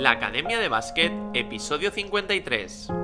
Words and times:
La 0.00 0.12
Academia 0.12 0.58
de 0.58 0.68
Básquet, 0.68 1.12
episodio 1.34 1.90
53. 1.90 2.99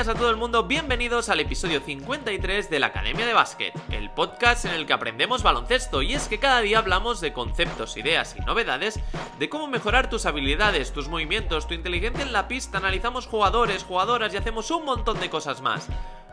A 0.00 0.14
todo 0.14 0.30
el 0.30 0.38
mundo, 0.38 0.62
bienvenidos 0.62 1.28
al 1.28 1.40
episodio 1.40 1.80
53 1.80 2.70
de 2.70 2.80
la 2.80 2.86
Academia 2.86 3.26
de 3.26 3.34
Básquet, 3.34 3.74
el 3.90 4.08
podcast 4.08 4.64
en 4.64 4.70
el 4.70 4.86
que 4.86 4.94
aprendemos 4.94 5.42
baloncesto 5.42 6.00
y 6.00 6.14
es 6.14 6.26
que 6.26 6.38
cada 6.38 6.62
día 6.62 6.78
hablamos 6.78 7.20
de 7.20 7.34
conceptos, 7.34 7.98
ideas 7.98 8.34
y 8.38 8.40
novedades, 8.40 8.98
de 9.38 9.48
cómo 9.50 9.66
mejorar 9.66 10.08
tus 10.08 10.24
habilidades, 10.24 10.94
tus 10.94 11.08
movimientos, 11.08 11.68
tu 11.68 11.74
inteligencia 11.74 12.22
en 12.22 12.32
la 12.32 12.48
pista, 12.48 12.78
analizamos 12.78 13.26
jugadores, 13.26 13.84
jugadoras 13.84 14.32
y 14.32 14.38
hacemos 14.38 14.70
un 14.70 14.86
montón 14.86 15.20
de 15.20 15.28
cosas 15.28 15.60
más. 15.60 15.86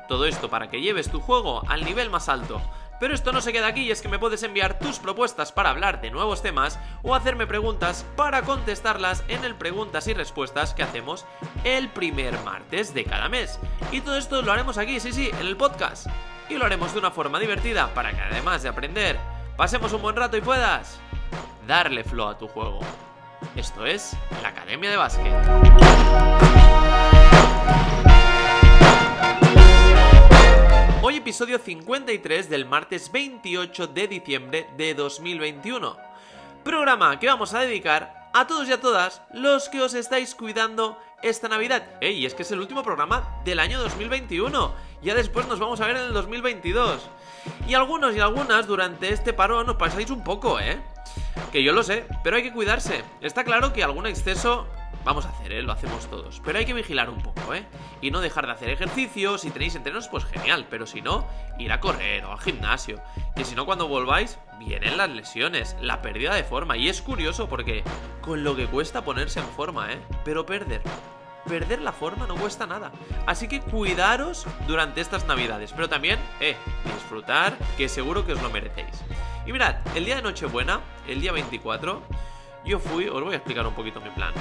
Todo 0.07 0.27
esto 0.27 0.49
para 0.49 0.69
que 0.69 0.79
lleves 0.79 1.11
tu 1.11 1.19
juego 1.19 1.61
al 1.67 1.83
nivel 1.83 2.09
más 2.09 2.29
alto. 2.29 2.61
Pero 2.99 3.13
esto 3.13 3.31
no 3.31 3.41
se 3.41 3.53
queda 3.53 3.67
aquí 3.67 3.81
y 3.81 3.91
es 3.91 4.01
que 4.01 4.09
me 4.09 4.19
puedes 4.19 4.43
enviar 4.43 4.79
tus 4.79 4.99
propuestas 4.99 5.51
para 5.51 5.69
hablar 5.69 6.01
de 6.01 6.11
nuevos 6.11 6.41
temas 6.41 6.79
o 7.03 7.15
hacerme 7.15 7.45
preguntas 7.45 8.05
para 8.15 8.41
contestarlas 8.41 9.23
en 9.27 9.43
el 9.43 9.55
preguntas 9.55 10.07
y 10.07 10.13
respuestas 10.13 10.73
que 10.73 10.83
hacemos 10.83 11.25
el 11.63 11.89
primer 11.89 12.37
martes 12.39 12.93
de 12.93 13.05
cada 13.05 13.29
mes. 13.29 13.59
Y 13.91 14.01
todo 14.01 14.17
esto 14.17 14.41
lo 14.41 14.51
haremos 14.51 14.77
aquí, 14.77 14.99
sí, 14.99 15.13
sí, 15.13 15.29
en 15.39 15.47
el 15.47 15.57
podcast. 15.57 16.07
Y 16.49 16.55
lo 16.55 16.65
haremos 16.65 16.93
de 16.93 16.99
una 16.99 17.11
forma 17.11 17.39
divertida 17.39 17.93
para 17.93 18.13
que 18.13 18.21
además 18.21 18.63
de 18.63 18.69
aprender, 18.69 19.17
pasemos 19.55 19.93
un 19.93 20.01
buen 20.01 20.15
rato 20.15 20.37
y 20.37 20.41
puedas 20.41 20.99
darle 21.67 22.03
flow 22.03 22.29
a 22.29 22.37
tu 22.37 22.47
juego. 22.47 22.79
Esto 23.55 23.85
es 23.85 24.15
la 24.41 24.49
Academia 24.49 24.89
de 24.89 24.97
Básquet. 24.97 26.56
Episodio 31.37 31.59
53 31.59 32.49
del 32.49 32.65
martes 32.65 33.11
28 33.11 33.85
de 33.85 34.07
diciembre 34.07 34.67
de 34.75 34.95
2021. 34.95 35.95
Programa 36.63 37.19
que 37.19 37.27
vamos 37.27 37.53
a 37.53 37.59
dedicar 37.59 38.31
a 38.33 38.47
todos 38.47 38.67
y 38.67 38.71
a 38.71 38.81
todas 38.81 39.21
los 39.35 39.69
que 39.69 39.79
os 39.79 39.93
estáis 39.93 40.33
cuidando 40.33 40.99
esta 41.21 41.47
Navidad. 41.47 41.83
Ey, 42.01 42.25
es 42.25 42.33
que 42.33 42.41
es 42.41 42.49
el 42.49 42.59
último 42.59 42.81
programa 42.81 43.39
del 43.45 43.59
año 43.59 43.79
2021. 43.79 44.73
Ya 45.03 45.13
después 45.13 45.47
nos 45.47 45.59
vamos 45.59 45.79
a 45.79 45.85
ver 45.85 45.97
en 45.97 46.05
el 46.05 46.13
2022. 46.13 47.07
Y 47.67 47.75
algunos 47.75 48.15
y 48.15 48.19
algunas 48.19 48.65
durante 48.65 49.13
este 49.13 49.31
parón 49.31 49.69
os 49.69 49.75
pasáis 49.75 50.09
un 50.09 50.23
poco, 50.23 50.59
¿eh? 50.59 50.81
Que 51.51 51.61
yo 51.61 51.71
lo 51.71 51.83
sé, 51.83 52.07
pero 52.23 52.37
hay 52.37 52.41
que 52.41 52.51
cuidarse. 52.51 53.03
Está 53.21 53.43
claro 53.43 53.73
que 53.73 53.83
algún 53.83 54.07
exceso 54.07 54.65
vamos 55.07 55.25
a 55.25 55.29
hacer, 55.29 55.53
¿eh? 55.53 55.63
Lo 55.63 55.71
hacemos 55.71 56.05
todos. 56.09 56.41
Pero 56.43 56.59
hay 56.59 56.65
que 56.65 56.73
vigilar 56.73 57.09
un 57.09 57.21
poco, 57.21 57.53
¿eh? 57.53 57.65
Y 58.01 58.11
no 58.11 58.19
dejar 58.19 58.45
de 58.45 58.51
hacer 58.51 58.69
ejercicio. 58.69 59.37
Si 59.37 59.49
tenéis 59.51 59.73
entrenos, 59.75 60.09
pues 60.09 60.25
genial. 60.25 60.67
Pero 60.69 60.85
si 60.85 61.01
no, 61.01 61.25
ir 61.57 61.71
a 61.71 61.79
correr 61.79 62.25
o 62.25 62.33
al 62.33 62.39
gimnasio. 62.39 63.01
Y 63.37 63.45
si 63.45 63.55
no, 63.55 63.65
cuando 63.65 63.87
volváis, 63.87 64.37
vienen 64.59 64.97
las 64.97 65.09
lesiones, 65.09 65.77
la 65.79 66.01
pérdida 66.01 66.35
de 66.35 66.43
forma. 66.43 66.75
Y 66.75 66.89
es 66.89 67.01
curioso 67.01 67.47
porque 67.47 67.83
con 68.21 68.43
lo 68.43 68.57
que 68.57 68.67
cuesta 68.67 69.05
ponerse 69.05 69.39
en 69.39 69.47
forma, 69.47 69.93
¿eh? 69.93 69.99
Pero 70.25 70.45
perder. 70.45 70.81
Perder 71.47 71.81
la 71.81 71.93
forma 71.93 72.27
no 72.27 72.35
cuesta 72.35 72.67
nada. 72.67 72.91
Así 73.25 73.47
que 73.47 73.61
cuidaros 73.61 74.45
durante 74.67 74.99
estas 74.99 75.25
navidades. 75.25 75.71
Pero 75.71 75.87
también, 75.87 76.19
eh, 76.41 76.57
disfrutar, 76.83 77.57
que 77.77 77.87
seguro 77.87 78.25
que 78.25 78.33
os 78.33 78.41
lo 78.41 78.49
merecéis. 78.49 79.05
Y 79.45 79.53
mirad, 79.53 79.77
el 79.95 80.03
día 80.03 80.17
de 80.17 80.21
Nochebuena, 80.21 80.81
el 81.07 81.21
día 81.21 81.31
24, 81.31 82.01
yo 82.65 82.79
fui, 82.79 83.07
os 83.07 83.23
voy 83.23 83.33
a 83.33 83.37
explicar 83.37 83.65
un 83.65 83.73
poquito 83.73 84.01
mi 84.01 84.09
plan. 84.09 84.33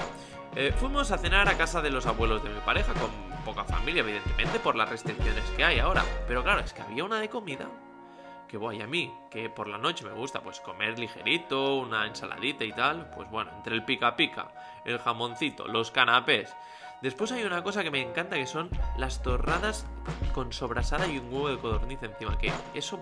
Eh, 0.58 0.72
fuimos 0.72 1.10
a 1.10 1.18
cenar 1.18 1.50
a 1.50 1.58
casa 1.58 1.82
de 1.82 1.90
los 1.90 2.06
abuelos 2.06 2.42
de 2.42 2.48
mi 2.48 2.60
pareja, 2.60 2.94
con 2.94 3.10
poca 3.44 3.64
familia, 3.64 4.00
evidentemente, 4.00 4.58
por 4.58 4.74
las 4.74 4.88
restricciones 4.88 5.44
que 5.50 5.62
hay 5.62 5.80
ahora. 5.80 6.02
Pero 6.26 6.42
claro, 6.42 6.60
es 6.60 6.72
que 6.72 6.80
había 6.80 7.04
una 7.04 7.20
de 7.20 7.28
comida 7.28 7.68
que 8.48 8.56
voy 8.56 8.80
a 8.80 8.86
mí, 8.86 9.12
que 9.30 9.50
por 9.50 9.68
la 9.68 9.76
noche 9.76 10.06
me 10.06 10.12
gusta 10.12 10.40
pues 10.40 10.60
comer 10.60 10.98
ligerito, 10.98 11.74
una 11.74 12.06
ensaladita 12.06 12.64
y 12.64 12.72
tal, 12.72 13.10
pues 13.10 13.28
bueno, 13.28 13.50
entre 13.54 13.74
el 13.74 13.84
pica 13.84 14.16
pica, 14.16 14.48
el 14.86 14.98
jamoncito, 14.98 15.68
los 15.68 15.90
canapés. 15.90 16.56
Después 17.02 17.30
hay 17.30 17.44
una 17.44 17.62
cosa 17.62 17.82
que 17.82 17.90
me 17.90 18.00
encanta 18.00 18.36
que 18.36 18.46
son 18.46 18.70
las 18.96 19.22
torradas 19.22 19.86
con 20.32 20.52
sobrasada 20.52 21.06
y 21.06 21.18
un 21.18 21.32
huevo 21.32 21.50
de 21.50 21.58
codorniz 21.58 22.02
encima, 22.02 22.38
que 22.38 22.50
eso 22.74 22.98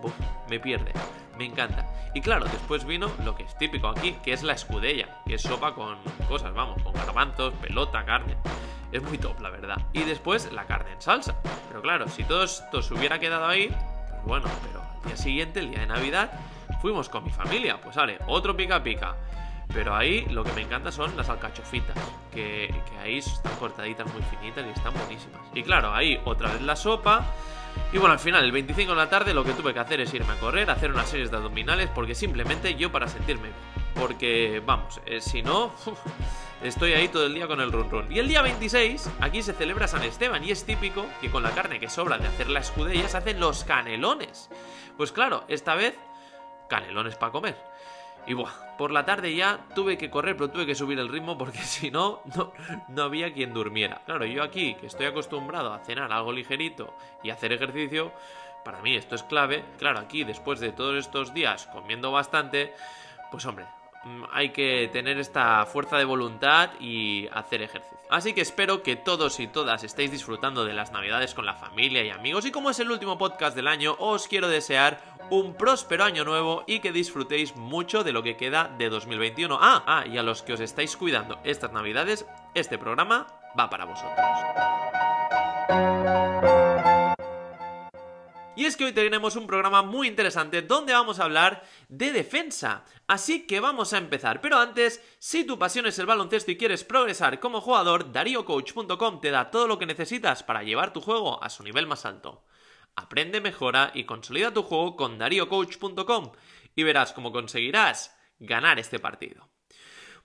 me 0.49 0.59
pierde, 0.59 0.93
me 1.39 1.45
encanta. 1.45 1.87
Y 2.13 2.21
claro, 2.21 2.45
después 2.47 2.85
vino 2.85 3.11
lo 3.25 3.37
que 3.37 3.45
es 3.45 3.57
típico 3.57 3.89
aquí, 3.89 4.13
que 4.25 4.33
es 4.33 4.43
la 4.43 4.55
escudella, 4.55 5.23
que 5.27 5.35
es 5.35 5.43
sopa 5.43 5.75
con 5.75 5.97
cosas, 6.29 6.53
vamos, 6.55 6.83
con 6.83 6.93
garbanzos, 6.93 7.55
pelota, 7.55 8.05
carne. 8.05 8.37
Es 8.91 9.03
muy 9.03 9.17
top, 9.17 9.41
la 9.41 9.51
verdad. 9.51 9.79
Y 9.93 10.03
después 10.03 10.53
la 10.53 10.67
carne 10.67 10.93
en 10.93 11.01
salsa. 11.01 11.37
Pero 11.69 11.81
claro, 11.81 12.09
si 12.09 12.25
todo 12.25 12.45
esto 12.45 12.83
se 12.83 12.95
hubiera 12.95 13.19
quedado 13.19 13.47
ahí, 13.47 13.69
pues 14.09 14.25
bueno, 14.25 14.47
pero 14.67 14.83
al 14.83 15.03
día 15.07 15.17
siguiente, 15.17 15.61
el 15.61 15.71
día 15.71 15.81
de 15.81 15.87
Navidad, 15.87 16.31
fuimos 16.81 17.09
con 17.09 17.25
mi 17.25 17.31
familia. 17.31 17.81
Pues 17.81 17.95
sale, 17.95 18.19
otro 18.27 18.57
pica 18.57 18.83
pica. 18.83 19.17
Pero 19.73 19.95
ahí 19.95 20.27
lo 20.27 20.45
que 20.45 20.53
me 20.53 20.63
encanta 20.63 20.93
son 20.93 21.17
las 21.17 21.29
alcachofitas, 21.29 21.97
que, 22.33 22.73
que, 22.89 22.99
ahí 22.99 23.19
están 23.19 23.55
cortaditas 23.57 24.13
muy 24.13 24.23
finitas 24.23 24.65
y 24.67 24.71
están 24.71 24.95
buenísimas. 24.95 25.41
Y 25.55 25.63
claro, 25.63 25.93
ahí 25.93 26.21
otra 26.25 26.53
vez 26.53 26.63
la 26.63 26.77
sopa. 26.77 27.27
Y 27.93 27.99
bueno, 27.99 28.13
al 28.13 28.21
final, 28.21 28.45
el 28.45 28.53
25 28.53 28.93
de 28.93 28.97
la 28.97 29.09
tarde, 29.09 29.35
lo 29.35 29.45
que 29.45 29.53
tuve 29.53 29.75
que 29.75 29.81
hacer 29.81 30.01
es 30.01 30.13
irme 30.15 30.33
a 30.33 30.39
correr, 30.39 30.71
hacer 30.71 30.93
unas 30.93 31.09
series 31.09 31.31
de 31.31 31.39
abdominales, 31.39 31.89
porque 31.93 32.15
simplemente 32.15 32.75
yo 32.75 32.93
para 32.93 33.09
sentirme. 33.09 33.49
Porque, 33.95 34.63
vamos, 34.65 35.01
eh, 35.07 35.21
si 35.21 35.43
no, 35.43 35.73
estoy 36.63 36.93
ahí 36.93 37.09
todo 37.09 37.27
el 37.27 37.35
día 37.35 37.47
con 37.47 37.61
el 37.61 37.73
run 37.73 37.91
run. 37.91 38.13
Y 38.13 38.19
el 38.19 38.29
día 38.29 38.43
26, 38.43 39.11
aquí 39.21 39.43
se 39.43 39.53
celebra 39.53 39.89
San 39.89 40.03
Esteban 40.03 40.45
y 40.45 40.51
es 40.51 40.65
típico 40.65 41.07
que 41.21 41.31
con 41.31 41.43
la 41.43 41.51
carne 41.51 41.79
que 41.79 41.89
sobra 41.89 42.19
de 42.19 42.27
hacer 42.27 42.49
la 42.49 42.61
escudella 42.61 43.09
se 43.09 43.17
hacen 43.17 43.41
los 43.41 43.65
canelones. 43.65 44.51
Pues 44.97 45.13
claro, 45.13 45.45
esta 45.49 45.75
vez, 45.75 45.99
canelones 46.69 47.17
para 47.17 47.33
comer. 47.33 47.57
Y 48.27 48.33
buah, 48.35 48.77
por 48.79 48.91
la 48.91 49.05
tarde 49.05 49.35
ya 49.35 49.61
tuve 49.75 49.99
que 49.99 50.11
correr, 50.11 50.37
pero 50.37 50.51
tuve 50.51 50.67
que 50.67 50.75
subir 50.75 50.99
el 50.99 51.09
ritmo 51.09 51.37
porque 51.37 51.59
si 51.63 51.91
no, 51.91 52.21
no, 52.37 52.53
no 52.89 53.03
había 53.03 53.33
quien 53.33 53.53
durmiera. 53.53 54.03
Claro, 54.07 54.25
yo 54.25 54.43
aquí, 54.43 54.75
que 54.75 54.87
estoy 54.87 55.07
acostumbrado 55.07 55.73
a 55.73 55.81
cenar 55.81 56.13
algo 56.13 56.33
ligerito 56.33 56.95
y 57.23 57.31
hacer 57.31 57.53
ejercicio, 57.53 58.13
para 58.65 58.81
mí 58.81 58.97
esto 58.97 59.15
es 59.15 59.23
clave. 59.23 59.65
Claro, 59.79 59.99
aquí, 59.99 60.25
después 60.25 60.61
de 60.61 60.73
todos 60.73 60.97
estos 60.97 61.35
días 61.35 61.67
comiendo 61.73 62.11
bastante, 62.11 62.73
pues 63.31 63.45
hombre, 63.47 63.67
hay 64.33 64.51
que 64.51 64.89
tener 64.93 65.19
esta 65.19 65.65
fuerza 65.67 65.97
de 65.97 66.05
voluntad 66.05 66.71
y 66.81 67.29
hacer 67.33 67.63
ejercicio. 67.63 67.99
Así 68.11 68.35
que 68.35 68.43
espero 68.43 68.83
que 68.83 68.97
todos 68.97 69.41
y 69.41 69.49
todas 69.49 69.83
estéis 69.83 70.11
disfrutando 70.11 70.65
de 70.65 70.75
las 70.75 70.93
navidades 70.93 71.35
con 71.35 71.47
la 71.47 71.55
familia 71.55 72.05
y 72.05 72.11
amigos 72.11 72.45
y 72.45 72.51
como 72.51 72.71
es 72.71 72.79
el 72.81 72.91
último 72.91 73.17
podcast 73.17 73.57
del 73.57 73.69
año, 73.69 73.97
os 73.99 74.29
quiero 74.29 74.49
desear 74.49 75.01
un 75.39 75.55
próspero 75.55 76.05
año 76.05 76.25
nuevo 76.25 76.65
y 76.67 76.81
que 76.81 76.93
disfrutéis 76.93 77.57
mucho 77.57 78.05
de 78.05 78.13
lo 78.13 78.23
que 78.23 78.37
queda 78.37 78.73
de 78.79 78.89
2021. 78.89 79.59
Ah, 79.61 79.83
ah, 79.87 80.07
y 80.07 80.17
a 80.17 80.23
los 80.23 80.43
que 80.43 80.53
os 80.53 80.61
estáis 80.61 80.97
cuidando 80.97 81.41
estas 81.45 81.73
navidades, 81.73 82.25
este 82.55 82.79
programa 82.79 83.27
va 83.59 83.69
para 83.69 83.85
vosotros. 83.85 84.27
Y 88.57 88.67
es 88.67 88.77
que 88.77 88.85
hoy 88.85 88.93
tenemos 88.93 89.35
un 89.35 89.49
programa 89.49 89.83
muy 89.83 90.07
interesante 90.07 90.63
donde 90.63 90.93
vamos 90.93 91.19
a 91.19 91.25
hablar 91.25 91.65
de 91.89 92.13
defensa. 92.13 92.85
Así 93.09 93.47
que 93.47 93.59
vamos 93.59 93.93
a 93.93 93.99
empezar. 93.99 94.41
Pero 94.41 94.59
antes, 94.59 95.03
si 95.19 95.45
tu 95.45 95.59
pasión 95.59 95.87
es 95.87 95.99
el 95.99 96.07
baloncesto 96.07 96.53
y 96.53 96.57
quieres 96.57 96.85
progresar 96.85 97.41
como 97.41 97.61
jugador, 97.61 98.13
DarioCoach.com 98.13 99.21
te 99.21 99.33
da 99.33 99.51
todo 99.51 99.67
lo 99.67 99.81
que 99.81 99.87
necesitas 99.87 100.45
para 100.45 100.63
llevar 100.63 100.93
tu 100.93 101.01
juego 101.01 101.43
a 101.43 101.51
su 101.51 101.65
nivel 101.65 101.89
más 101.89 102.07
alto. 102.07 102.45
Aprende, 102.97 103.41
mejora 103.41 103.91
y 103.95 104.05
consolida 104.05 104.53
tu 104.53 104.63
juego 104.63 104.97
con 104.97 105.19
DarioCoach.com 105.19 106.33
y 106.77 106.83
verás 106.83 107.13
cómo 107.13 107.33
conseguirás 107.33 108.17
ganar 108.39 108.79
este 108.79 108.99
partido. 108.99 109.49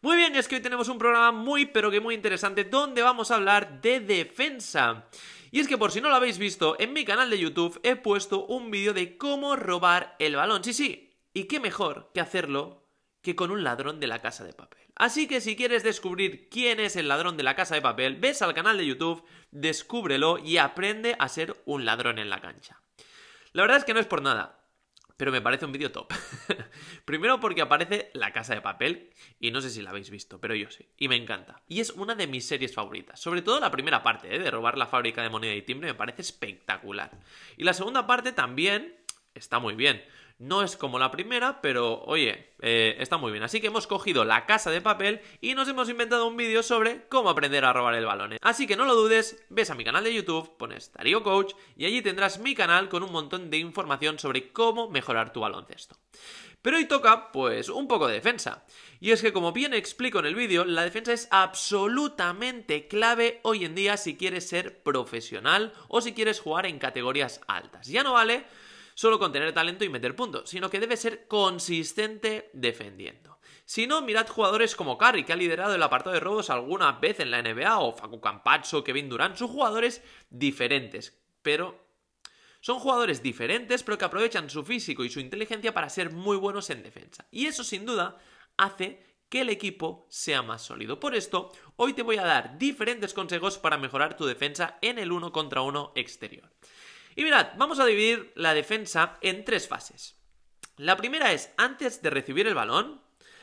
Muy 0.01 0.15
bien, 0.15 0.33
y 0.33 0.37
es 0.37 0.47
que 0.47 0.55
hoy 0.55 0.61
tenemos 0.61 0.87
un 0.87 0.97
programa 0.97 1.31
muy 1.31 1.65
pero 1.65 1.91
que 1.91 1.99
muy 1.99 2.15
interesante 2.15 2.63
donde 2.63 3.01
vamos 3.01 3.31
a 3.31 3.35
hablar 3.35 3.81
de 3.81 3.99
defensa. 3.99 5.09
Y 5.51 5.59
es 5.59 5.67
que 5.67 5.77
por 5.77 5.91
si 5.91 5.99
no 5.99 6.09
lo 6.09 6.15
habéis 6.15 6.37
visto, 6.37 6.75
en 6.79 6.93
mi 6.93 7.03
canal 7.03 7.29
de 7.29 7.39
YouTube 7.39 7.79
he 7.83 7.95
puesto 7.95 8.45
un 8.45 8.71
vídeo 8.71 8.93
de 8.93 9.17
cómo 9.17 9.55
robar 9.55 10.15
el 10.19 10.35
balón. 10.35 10.63
Sí, 10.63 10.73
sí, 10.73 11.17
y 11.33 11.45
qué 11.45 11.59
mejor 11.59 12.11
que 12.13 12.21
hacerlo 12.21 12.88
que 13.21 13.35
con 13.35 13.51
un 13.51 13.63
ladrón 13.63 13.99
de 13.99 14.07
la 14.07 14.21
casa 14.21 14.43
de 14.43 14.53
papel. 14.53 14.79
Así 14.95 15.27
que 15.27 15.41
si 15.41 15.55
quieres 15.55 15.83
descubrir 15.83 16.49
quién 16.49 16.79
es 16.79 16.95
el 16.95 17.07
ladrón 17.07 17.37
de 17.37 17.43
la 17.43 17.55
casa 17.55 17.75
de 17.75 17.81
papel, 17.81 18.15
ves 18.15 18.41
al 18.41 18.53
canal 18.53 18.77
de 18.77 18.85
YouTube, 18.85 19.23
descúbrelo 19.51 20.37
y 20.37 20.57
aprende 20.57 21.15
a 21.19 21.29
ser 21.29 21.55
un 21.65 21.85
ladrón 21.85 22.19
en 22.19 22.29
la 22.29 22.41
cancha. 22.41 22.81
La 23.53 23.63
verdad 23.63 23.77
es 23.77 23.85
que 23.85 23.93
no 23.93 23.99
es 23.99 24.05
por 24.05 24.21
nada, 24.21 24.59
pero 25.19 25.31
me 25.31 25.41
parece 25.41 25.65
un 25.65 25.71
vídeo 25.71 25.91
top. 25.91 26.13
Primero 27.05 27.39
porque 27.39 27.61
aparece 27.61 28.09
La 28.13 28.31
Casa 28.31 28.55
de 28.55 28.61
Papel, 28.61 29.09
y 29.39 29.51
no 29.51 29.59
sé 29.59 29.69
si 29.69 29.81
la 29.81 29.89
habéis 29.89 30.09
visto, 30.09 30.39
pero 30.39 30.55
yo 30.55 30.69
sí, 30.69 30.87
y 30.97 31.07
me 31.07 31.17
encanta. 31.17 31.61
Y 31.67 31.81
es 31.81 31.89
una 31.89 32.15
de 32.15 32.27
mis 32.27 32.47
series 32.47 32.73
favoritas, 32.73 33.19
sobre 33.19 33.41
todo 33.41 33.59
la 33.59 33.71
primera 33.71 34.01
parte, 34.01 34.33
¿eh? 34.33 34.39
de 34.39 34.49
robar 34.51 34.77
la 34.77 34.87
fábrica 34.87 35.21
de 35.21 35.29
moneda 35.29 35.53
y 35.53 35.61
timbre, 35.61 35.89
me 35.89 35.93
parece 35.93 36.21
espectacular. 36.21 37.11
Y 37.57 37.63
la 37.63 37.73
segunda 37.73 38.07
parte 38.07 38.31
también 38.31 38.97
está 39.33 39.59
muy 39.59 39.75
bien. 39.75 40.03
No 40.39 40.63
es 40.63 40.77
como 40.77 40.99
la 40.99 41.11
primera, 41.11 41.59
pero 41.61 42.01
oye, 42.05 42.53
eh, 42.61 42.95
está 42.99 43.17
muy 43.17 43.29
bien. 43.29 43.43
Así 43.43 43.59
que 43.59 43.67
hemos 43.67 43.87
cogido 43.87 44.23
la 44.23 44.45
casa 44.45 44.71
de 44.71 44.79
papel 44.79 45.19
y 45.41 45.53
nos 45.53 45.67
hemos 45.67 45.89
inventado 45.89 46.25
un 46.25 46.37
vídeo 46.37 46.63
sobre 46.63 47.07
cómo 47.09 47.29
aprender 47.29 47.65
a 47.65 47.73
robar 47.73 47.93
el 47.95 48.05
balón. 48.05 48.37
Así 48.41 48.65
que 48.65 48.77
no 48.77 48.85
lo 48.85 48.95
dudes, 48.95 49.45
ves 49.49 49.69
a 49.69 49.75
mi 49.75 49.83
canal 49.83 50.05
de 50.05 50.13
YouTube, 50.13 50.55
pones 50.55 50.93
Darío 50.93 51.23
Coach 51.23 51.55
y 51.75 51.85
allí 51.85 52.01
tendrás 52.01 52.39
mi 52.39 52.55
canal 52.55 52.87
con 52.87 53.03
un 53.03 53.11
montón 53.11 53.49
de 53.49 53.57
información 53.57 54.17
sobre 54.17 54.53
cómo 54.53 54.89
mejorar 54.89 55.33
tu 55.33 55.41
baloncesto. 55.41 55.97
Pero 56.61 56.77
hoy 56.77 56.85
toca, 56.85 57.33
pues, 57.33 57.67
un 57.67 57.89
poco 57.89 58.07
de 58.07 58.13
defensa. 58.13 58.65
Y 59.01 59.11
es 59.11 59.21
que, 59.21 59.33
como 59.33 59.51
bien 59.51 59.73
explico 59.73 60.19
en 60.19 60.25
el 60.25 60.35
vídeo, 60.35 60.63
la 60.63 60.83
defensa 60.83 61.11
es 61.11 61.27
absolutamente 61.31 62.87
clave 62.87 63.41
hoy 63.43 63.65
en 63.65 63.75
día 63.75 63.97
si 63.97 64.15
quieres 64.15 64.47
ser 64.47 64.83
profesional 64.83 65.73
o 65.89 65.99
si 65.99 66.13
quieres 66.13 66.39
jugar 66.39 66.65
en 66.65 66.79
categorías 66.79 67.41
altas. 67.47 67.87
Ya 67.87 68.03
no 68.03 68.13
vale 68.13 68.45
solo 68.99 69.17
con 69.17 69.31
tener 69.31 69.53
talento 69.53 69.85
y 69.85 69.89
meter 69.89 70.13
puntos, 70.13 70.49
sino 70.49 70.69
que 70.69 70.81
debe 70.81 70.97
ser 70.97 71.25
consistente 71.25 72.49
defendiendo. 72.51 73.39
Si 73.63 73.87
no, 73.87 74.01
mirad 74.01 74.27
jugadores 74.27 74.75
como 74.75 74.97
Curry, 74.97 75.23
que 75.23 75.31
ha 75.31 75.37
liderado 75.37 75.73
el 75.73 75.81
apartado 75.81 76.15
de 76.15 76.19
robos 76.19 76.49
alguna 76.49 76.91
vez 76.91 77.21
en 77.21 77.31
la 77.31 77.41
NBA, 77.41 77.79
o 77.79 77.95
Facu 77.95 78.19
Campazzo, 78.19 78.83
Kevin 78.83 79.07
Durant, 79.07 79.37
son 79.37 79.47
jugadores 79.47 80.03
diferentes, 80.29 81.17
pero 81.41 81.81
son 82.59 82.79
jugadores 82.79 83.23
diferentes, 83.23 83.83
pero 83.83 83.97
que 83.97 84.03
aprovechan 84.03 84.49
su 84.49 84.65
físico 84.65 85.05
y 85.05 85.09
su 85.09 85.21
inteligencia 85.21 85.73
para 85.73 85.87
ser 85.87 86.11
muy 86.11 86.35
buenos 86.35 86.69
en 86.69 86.83
defensa. 86.83 87.25
Y 87.31 87.45
eso, 87.45 87.63
sin 87.63 87.85
duda, 87.85 88.17
hace 88.57 89.01
que 89.29 89.39
el 89.41 89.49
equipo 89.49 90.07
sea 90.09 90.41
más 90.41 90.61
sólido. 90.63 90.99
Por 90.99 91.15
esto, 91.15 91.53
hoy 91.77 91.93
te 91.93 92.03
voy 92.03 92.17
a 92.17 92.25
dar 92.25 92.57
diferentes 92.57 93.13
consejos 93.13 93.59
para 93.59 93.77
mejorar 93.77 94.17
tu 94.17 94.25
defensa 94.25 94.77
en 94.81 94.99
el 94.99 95.13
uno 95.13 95.31
contra 95.31 95.61
uno 95.61 95.93
exterior. 95.95 96.51
Y 97.15 97.23
mirad, 97.23 97.49
vamos 97.57 97.79
a 97.79 97.85
dividir 97.85 98.31
la 98.35 98.53
defensa 98.53 99.17
en 99.21 99.43
tres 99.45 99.67
fases. 99.67 100.15
La 100.77 100.97
primera 100.97 101.33
es 101.33 101.51
antes 101.57 102.01
de 102.01 102.09
recibir 102.09 102.47
el 102.47 102.55
balón, 102.55 103.01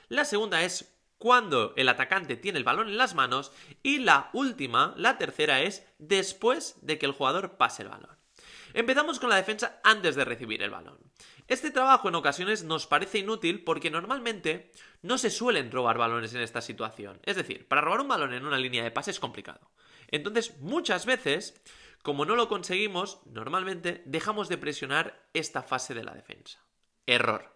la 0.08 0.24
segunda 0.24 0.62
es 0.62 0.96
cuando 1.18 1.74
el 1.76 1.88
atacante 1.88 2.36
tiene 2.36 2.58
el 2.58 2.64
balón 2.64 2.88
en 2.88 2.98
las 2.98 3.14
manos 3.14 3.52
y 3.82 3.98
la 3.98 4.30
última, 4.32 4.94
la 4.96 5.18
tercera 5.18 5.62
es 5.62 5.86
después 5.98 6.76
de 6.82 6.98
que 6.98 7.06
el 7.06 7.12
jugador 7.12 7.56
pase 7.56 7.82
el 7.82 7.88
balón. 7.88 8.16
Empezamos 8.74 9.18
con 9.18 9.30
la 9.30 9.36
defensa 9.36 9.80
antes 9.82 10.16
de 10.16 10.24
recibir 10.24 10.62
el 10.62 10.70
balón. 10.70 10.98
Este 11.48 11.70
trabajo 11.70 12.08
en 12.08 12.14
ocasiones 12.16 12.64
nos 12.64 12.86
parece 12.86 13.18
inútil 13.18 13.64
porque 13.64 13.90
normalmente 13.90 14.70
no 15.00 15.16
se 15.16 15.30
suelen 15.30 15.70
robar 15.70 15.96
balones 15.96 16.34
en 16.34 16.42
esta 16.42 16.60
situación. 16.60 17.20
Es 17.22 17.36
decir, 17.36 17.66
para 17.68 17.80
robar 17.80 18.00
un 18.00 18.08
balón 18.08 18.34
en 18.34 18.44
una 18.44 18.58
línea 18.58 18.84
de 18.84 18.90
pase 18.90 19.12
es 19.12 19.20
complicado. 19.20 19.70
Entonces, 20.08 20.58
muchas 20.58 21.06
veces 21.06 21.60
como 22.06 22.24
no 22.24 22.36
lo 22.36 22.48
conseguimos, 22.48 23.18
normalmente 23.24 24.04
dejamos 24.06 24.48
de 24.48 24.58
presionar 24.58 25.28
esta 25.34 25.64
fase 25.64 25.92
de 25.92 26.04
la 26.04 26.14
defensa. 26.14 26.64
Error. 27.04 27.52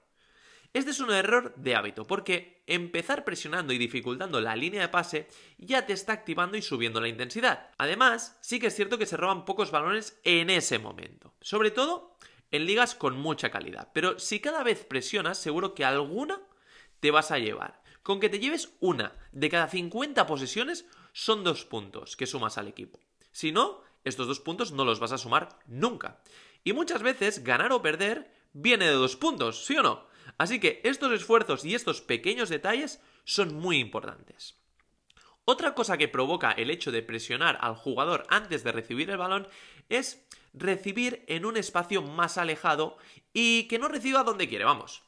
Este 0.73 0.91
es 0.91 0.99
un 0.99 1.13
error 1.13 1.55
de 1.55 1.77
hábito, 1.77 2.05
porque 2.05 2.65
empezar 2.67 3.25
presionando 3.25 3.73
y 3.73 3.79
dificultando 3.79 4.41
la 4.41 4.57
línea 4.57 4.81
de 4.81 4.89
pase 4.89 5.29
ya 5.57 5.87
te 5.87 5.93
está 5.93 6.15
activando 6.15 6.57
y 6.57 6.63
subiendo 6.63 7.01
la 7.01 7.07
intensidad. 7.07 7.71
Además, 7.79 8.39
sí 8.41 8.59
que 8.59 8.67
es 8.67 8.75
cierto 8.75 8.99
que 8.99 9.07
se 9.07 9.17
roban 9.17 9.45
pocos 9.45 9.71
balones 9.71 10.19
en 10.25 10.51
ese 10.51 10.81
momento, 10.81 11.33
sobre 11.41 11.71
todo 11.71 12.17
en 12.51 12.67
ligas 12.67 12.97
con 12.97 13.17
mucha 13.17 13.53
calidad. 13.53 13.91
Pero 13.93 14.19
si 14.19 14.41
cada 14.41 14.65
vez 14.65 14.85
presionas, 14.85 15.39
seguro 15.39 15.77
que 15.77 15.85
alguna 15.85 16.41
te 16.99 17.13
vas 17.13 17.31
a 17.31 17.39
llevar. 17.39 17.85
Con 18.03 18.19
que 18.19 18.29
te 18.29 18.41
lleves 18.41 18.73
una 18.81 19.13
de 19.31 19.49
cada 19.49 19.69
50 19.69 20.27
posesiones 20.27 20.87
son 21.13 21.45
dos 21.45 21.65
puntos 21.65 22.17
que 22.17 22.27
sumas 22.27 22.59
al 22.59 22.67
equipo. 22.67 22.99
Si 23.31 23.53
no, 23.53 23.89
estos 24.05 24.27
dos 24.27 24.41
puntos 24.41 24.73
no 24.73 24.85
los 24.85 25.01
vas 25.01 25.13
a 25.13 25.19
sumar 25.19 25.59
nunca. 25.67 26.21
Y 26.65 26.73
muchas 26.73 27.03
veces 27.03 27.45
ganar 27.45 27.73
o 27.73 27.83
perder 27.83 28.31
viene 28.53 28.87
de 28.87 28.93
dos 28.93 29.17
puntos, 29.17 29.65
¿sí 29.65 29.77
o 29.77 29.83
no? 29.83 30.07
Así 30.39 30.61
que 30.61 30.81
estos 30.85 31.13
esfuerzos 31.13 31.65
y 31.65 31.75
estos 31.75 32.01
pequeños 32.01 32.49
detalles 32.49 33.01
son 33.25 33.55
muy 33.55 33.79
importantes. 33.79 34.57
Otra 35.45 35.75
cosa 35.75 35.99
que 35.99 36.09
provoca 36.09 36.53
el 36.53 36.71
hecho 36.71 36.93
de 36.93 37.03
presionar 37.03 37.59
al 37.61 37.75
jugador 37.75 38.25
antes 38.29 38.63
de 38.63 38.73
recibir 38.73 39.11
el 39.11 39.17
balón 39.17 39.49
es 39.89 40.25
recibir 40.53 41.25
en 41.27 41.45
un 41.45 41.57
espacio 41.57 42.03
más 42.03 42.39
alejado 42.39 42.99
y 43.33 43.65
que 43.65 43.79
no 43.79 43.89
reciba 43.89 44.23
donde 44.23 44.49
quiere, 44.49 44.65
vamos. 44.65 45.03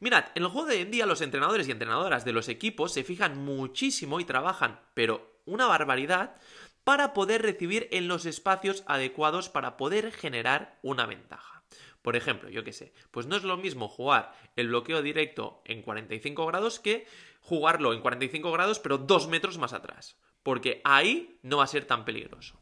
Mirad, 0.00 0.26
en 0.34 0.42
el 0.42 0.48
juego 0.48 0.68
de 0.68 0.76
hoy 0.76 0.82
en 0.82 0.90
día 0.90 1.06
los 1.06 1.20
entrenadores 1.20 1.68
y 1.68 1.72
entrenadoras 1.72 2.24
de 2.24 2.32
los 2.32 2.48
equipos 2.48 2.92
se 2.92 3.04
fijan 3.04 3.38
muchísimo 3.38 4.18
y 4.18 4.24
trabajan, 4.24 4.80
pero 4.94 5.38
una 5.44 5.66
barbaridad, 5.66 6.36
para 6.84 7.12
poder 7.12 7.42
recibir 7.42 7.88
en 7.92 8.08
los 8.08 8.26
espacios 8.26 8.82
adecuados 8.86 9.48
para 9.48 9.76
poder 9.76 10.12
generar 10.12 10.78
una 10.82 11.06
ventaja. 11.06 11.62
Por 12.02 12.16
ejemplo, 12.16 12.48
yo 12.50 12.64
qué 12.64 12.72
sé, 12.72 12.92
pues 13.12 13.26
no 13.26 13.36
es 13.36 13.44
lo 13.44 13.56
mismo 13.56 13.88
jugar 13.88 14.34
el 14.56 14.68
bloqueo 14.68 15.02
directo 15.02 15.62
en 15.64 15.82
45 15.82 16.46
grados 16.46 16.80
que 16.80 17.06
jugarlo 17.40 17.92
en 17.92 18.00
45 18.00 18.50
grados 18.50 18.80
pero 18.80 18.98
dos 18.98 19.28
metros 19.28 19.58
más 19.58 19.72
atrás, 19.72 20.18
porque 20.42 20.80
ahí 20.84 21.38
no 21.42 21.58
va 21.58 21.64
a 21.64 21.68
ser 21.68 21.84
tan 21.84 22.04
peligroso. 22.04 22.60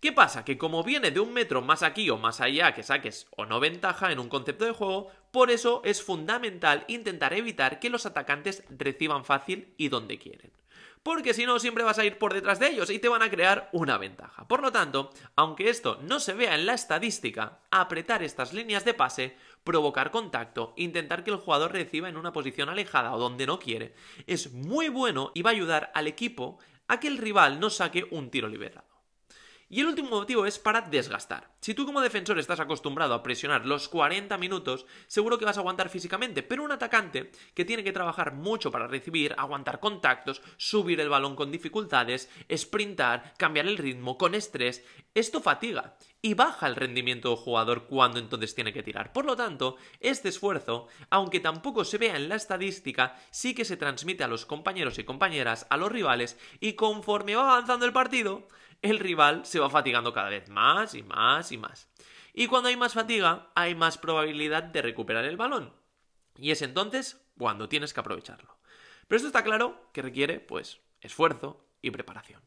¿Qué 0.00 0.12
pasa? 0.12 0.44
Que 0.44 0.56
como 0.56 0.82
viene 0.82 1.10
de 1.10 1.20
un 1.20 1.32
metro 1.32 1.60
más 1.60 1.82
aquí 1.82 2.08
o 2.08 2.16
más 2.16 2.40
allá 2.40 2.72
que 2.74 2.82
saques 2.82 3.28
o 3.36 3.44
no 3.44 3.60
ventaja 3.60 4.10
en 4.10 4.18
un 4.18 4.30
concepto 4.30 4.64
de 4.64 4.72
juego, 4.72 5.10
por 5.30 5.50
eso 5.50 5.82
es 5.84 6.02
fundamental 6.02 6.84
intentar 6.88 7.34
evitar 7.34 7.78
que 7.78 7.90
los 7.90 8.06
atacantes 8.06 8.64
reciban 8.70 9.26
fácil 9.26 9.74
y 9.76 9.88
donde 9.88 10.18
quieren 10.18 10.52
porque 11.02 11.34
si 11.34 11.46
no 11.46 11.58
siempre 11.58 11.84
vas 11.84 11.98
a 11.98 12.04
ir 12.04 12.18
por 12.18 12.34
detrás 12.34 12.58
de 12.58 12.68
ellos 12.68 12.90
y 12.90 12.98
te 12.98 13.08
van 13.08 13.22
a 13.22 13.30
crear 13.30 13.68
una 13.72 13.96
ventaja. 13.98 14.46
Por 14.46 14.62
lo 14.62 14.70
tanto, 14.70 15.10
aunque 15.36 15.70
esto 15.70 15.98
no 16.02 16.20
se 16.20 16.34
vea 16.34 16.54
en 16.54 16.66
la 16.66 16.74
estadística, 16.74 17.60
apretar 17.70 18.22
estas 18.22 18.52
líneas 18.52 18.84
de 18.84 18.94
pase, 18.94 19.36
provocar 19.64 20.10
contacto, 20.10 20.74
intentar 20.76 21.24
que 21.24 21.30
el 21.30 21.38
jugador 21.38 21.72
reciba 21.72 22.08
en 22.08 22.16
una 22.16 22.32
posición 22.32 22.68
alejada 22.68 23.14
o 23.14 23.18
donde 23.18 23.46
no 23.46 23.58
quiere, 23.58 23.94
es 24.26 24.52
muy 24.52 24.88
bueno 24.88 25.32
y 25.34 25.42
va 25.42 25.50
a 25.50 25.54
ayudar 25.54 25.90
al 25.94 26.06
equipo 26.06 26.58
a 26.86 27.00
que 27.00 27.08
el 27.08 27.18
rival 27.18 27.60
no 27.60 27.70
saque 27.70 28.06
un 28.10 28.30
tiro 28.30 28.48
liberado. 28.48 28.89
Y 29.72 29.78
el 29.78 29.86
último 29.86 30.10
motivo 30.10 30.46
es 30.46 30.58
para 30.58 30.80
desgastar. 30.80 31.52
Si 31.60 31.74
tú 31.74 31.86
como 31.86 32.00
defensor 32.00 32.40
estás 32.40 32.58
acostumbrado 32.58 33.14
a 33.14 33.22
presionar 33.22 33.66
los 33.66 33.88
40 33.88 34.36
minutos, 34.36 34.84
seguro 35.06 35.38
que 35.38 35.44
vas 35.44 35.58
a 35.58 35.60
aguantar 35.60 35.88
físicamente, 35.88 36.42
pero 36.42 36.64
un 36.64 36.72
atacante 36.72 37.30
que 37.54 37.64
tiene 37.64 37.84
que 37.84 37.92
trabajar 37.92 38.34
mucho 38.34 38.72
para 38.72 38.88
recibir, 38.88 39.32
aguantar 39.38 39.78
contactos, 39.78 40.42
subir 40.56 40.98
el 40.98 41.08
balón 41.08 41.36
con 41.36 41.52
dificultades, 41.52 42.28
sprintar, 42.52 43.32
cambiar 43.38 43.68
el 43.68 43.78
ritmo 43.78 44.18
con 44.18 44.34
estrés, 44.34 44.84
esto 45.14 45.40
fatiga 45.40 45.96
y 46.20 46.34
baja 46.34 46.66
el 46.66 46.74
rendimiento 46.74 47.28
del 47.28 47.38
jugador 47.38 47.86
cuando 47.86 48.18
entonces 48.18 48.56
tiene 48.56 48.72
que 48.72 48.82
tirar. 48.82 49.12
Por 49.12 49.24
lo 49.24 49.36
tanto, 49.36 49.76
este 50.00 50.30
esfuerzo, 50.30 50.88
aunque 51.10 51.38
tampoco 51.38 51.84
se 51.84 51.98
vea 51.98 52.16
en 52.16 52.28
la 52.28 52.34
estadística, 52.34 53.16
sí 53.30 53.54
que 53.54 53.64
se 53.64 53.76
transmite 53.76 54.24
a 54.24 54.28
los 54.28 54.46
compañeros 54.46 54.98
y 54.98 55.04
compañeras, 55.04 55.68
a 55.70 55.76
los 55.76 55.92
rivales, 55.92 56.36
y 56.58 56.72
conforme 56.72 57.36
va 57.36 57.52
avanzando 57.52 57.86
el 57.86 57.92
partido, 57.92 58.48
el 58.82 58.98
rival 58.98 59.44
se 59.44 59.60
va 59.60 59.70
fatigando 59.70 60.12
cada 60.12 60.30
vez 60.30 60.48
más 60.48 60.94
y 60.94 61.02
más 61.02 61.52
y 61.52 61.58
más. 61.58 61.88
Y 62.32 62.46
cuando 62.46 62.68
hay 62.68 62.76
más 62.76 62.94
fatiga, 62.94 63.50
hay 63.54 63.74
más 63.74 63.98
probabilidad 63.98 64.62
de 64.62 64.82
recuperar 64.82 65.24
el 65.24 65.36
balón. 65.36 65.72
Y 66.38 66.50
es 66.50 66.62
entonces 66.62 67.20
cuando 67.36 67.68
tienes 67.68 67.92
que 67.92 68.00
aprovecharlo. 68.00 68.56
Pero 69.08 69.16
esto 69.16 69.28
está 69.28 69.42
claro 69.42 69.90
que 69.92 70.02
requiere, 70.02 70.40
pues, 70.40 70.80
esfuerzo 71.00 71.64
y 71.82 71.90
preparación. 71.90 72.40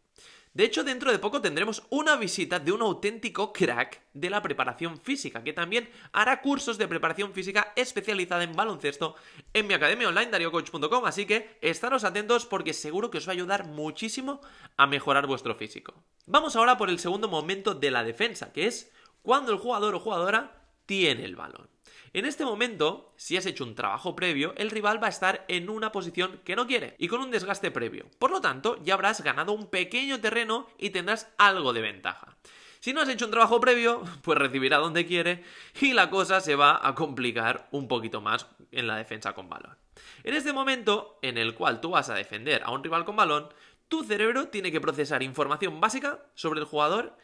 De 0.54 0.64
hecho, 0.66 0.84
dentro 0.84 1.12
de 1.12 1.18
poco 1.18 1.42
tendremos 1.42 1.82
una 1.90 2.16
visita 2.16 2.60
de 2.60 2.72
un 2.72 2.84
auténtico 2.84 3.52
crack 3.52 4.04
de 4.14 4.30
la 4.30 4.42
preparación 4.44 5.00
física, 5.00 5.44
que 5.44 5.52
también 5.52 5.90
hará 6.12 6.42
cursos 6.42 6.78
de 6.78 6.88
preparación 6.88 7.34
física 7.34 7.74
especializada 7.76 8.44
en 8.44 8.56
baloncesto 8.56 9.16
en 9.52 9.66
mi 9.66 9.74
academia 9.74 10.08
online, 10.08 10.30
dariocoach.com, 10.30 11.06
así 11.06 11.26
que 11.26 11.58
estaros 11.62 12.04
atentos 12.04 12.46
porque 12.46 12.74
seguro 12.74 13.10
que 13.10 13.18
os 13.18 13.28
va 13.28 13.32
a 13.32 13.34
ayudar 13.34 13.66
muchísimo 13.66 14.42
a 14.78 14.86
mejorar 14.86 15.26
vuestro 15.26 15.56
físico. 15.56 15.96
Vamos 16.26 16.56
ahora 16.56 16.78
por 16.78 16.90
el 16.90 17.00
segundo 17.00 17.28
momento 17.28 17.74
de 17.74 17.92
la 17.92 18.02
defensa, 18.02 18.54
que 18.54 18.66
es 18.66 18.94
cuando 19.24 19.52
el 19.52 19.58
jugador 19.58 19.94
o 19.94 20.00
jugadora 20.00 20.64
tiene 20.86 21.26
el 21.26 21.36
balón. 21.36 21.68
En 22.14 22.26
este 22.26 22.46
momento, 22.46 23.14
si 23.18 23.36
has 23.36 23.46
hecho 23.46 23.66
un 23.66 23.76
trabajo 23.76 24.16
previo, 24.16 24.54
el 24.56 24.72
rival 24.72 25.04
va 25.04 25.08
a 25.08 25.10
estar 25.10 25.44
en 25.50 25.70
una 25.70 25.92
posición 25.92 26.40
que 26.46 26.56
no 26.56 26.66
quiere 26.66 26.96
y 26.98 27.10
con 27.10 27.20
un 27.20 27.30
desgaste 27.30 27.72
previo. 27.72 28.06
Por 28.20 28.32
lo 28.32 28.40
tanto, 28.40 28.82
ya 28.84 28.94
habrás 28.94 29.22
ganado 29.22 29.52
un 29.52 29.68
pequeño 29.68 30.22
terreno 30.22 30.68
y 30.78 30.92
tendrás 30.92 31.30
algo 31.38 31.74
de 31.74 31.82
ventaja. 31.82 32.38
Si 32.80 32.94
no 32.94 33.02
has 33.02 33.10
hecho 33.10 33.26
un 33.26 33.32
trabajo 33.32 33.60
previo, 33.60 34.04
pues 34.22 34.38
recibirá 34.38 34.78
donde 34.78 35.06
quiere 35.06 35.44
y 35.82 35.92
la 35.92 36.10
cosa 36.10 36.40
se 36.40 36.56
va 36.56 36.80
a 36.88 36.96
complicar 36.96 37.68
un 37.72 37.90
poquito 37.90 38.22
más 38.22 38.48
en 38.72 38.88
la 38.88 38.96
defensa 38.96 39.34
con 39.34 39.50
balón. 39.50 39.78
En 40.24 40.36
este 40.36 40.54
momento 40.54 41.20
en 41.22 41.38
el 41.38 41.54
cual 41.54 41.82
tú 41.82 41.92
vas 41.92 42.10
a 42.10 42.16
defender 42.16 42.62
a 42.64 42.72
un 42.72 42.84
rival 42.84 43.06
con 43.06 43.16
balón, 43.16 43.50
tu 43.88 44.04
cerebro 44.04 44.50
tiene 44.50 44.72
que 44.72 44.82
procesar 44.82 45.24
información 45.24 45.80
básica 45.80 46.26
sobre 46.36 46.60
el 46.60 46.66
jugador 46.66 47.18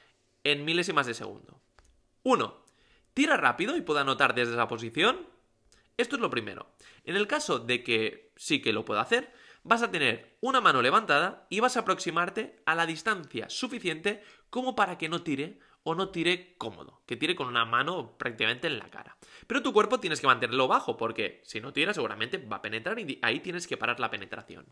en 0.43 0.65
milésimas 0.65 1.05
de 1.07 1.13
segundo. 1.13 1.61
1 2.23 2.69
tira 3.19 3.35
rápido 3.35 3.75
y 3.75 3.81
pueda 3.81 4.01
anotar 4.01 4.33
desde 4.33 4.53
esa 4.53 4.69
posición? 4.69 5.27
Esto 5.97 6.15
es 6.15 6.21
lo 6.21 6.29
primero. 6.29 6.71
En 7.03 7.17
el 7.17 7.27
caso 7.27 7.59
de 7.59 7.83
que 7.83 8.31
sí 8.37 8.61
que 8.61 8.71
lo 8.71 8.85
pueda 8.85 9.01
hacer, 9.01 9.33
vas 9.63 9.83
a 9.83 9.91
tener 9.91 10.37
una 10.39 10.61
mano 10.61 10.81
levantada 10.81 11.45
y 11.49 11.59
vas 11.59 11.75
a 11.75 11.81
aproximarte 11.81 12.61
a 12.65 12.75
la 12.75 12.85
distancia 12.85 13.49
suficiente 13.49 14.23
como 14.49 14.73
para 14.73 14.97
que 14.97 15.09
no 15.09 15.21
tire 15.21 15.59
o 15.83 15.95
no 15.95 16.11
tire 16.11 16.55
cómodo, 16.57 17.01
que 17.05 17.17
tire 17.17 17.35
con 17.35 17.47
una 17.47 17.65
mano 17.65 18.17
prácticamente 18.17 18.67
en 18.67 18.79
la 18.79 18.89
cara. 18.89 19.17
Pero 19.47 19.61
tu 19.61 19.73
cuerpo 19.73 19.99
tienes 19.99 20.21
que 20.21 20.27
mantenerlo 20.27 20.69
bajo 20.69 20.95
porque 20.95 21.41
si 21.43 21.59
no 21.59 21.73
tira 21.73 21.93
seguramente 21.93 22.37
va 22.37 22.55
a 22.55 22.61
penetrar 22.61 22.99
y 22.99 23.19
ahí 23.21 23.41
tienes 23.41 23.67
que 23.67 23.75
parar 23.75 23.99
la 23.99 24.09
penetración. 24.09 24.65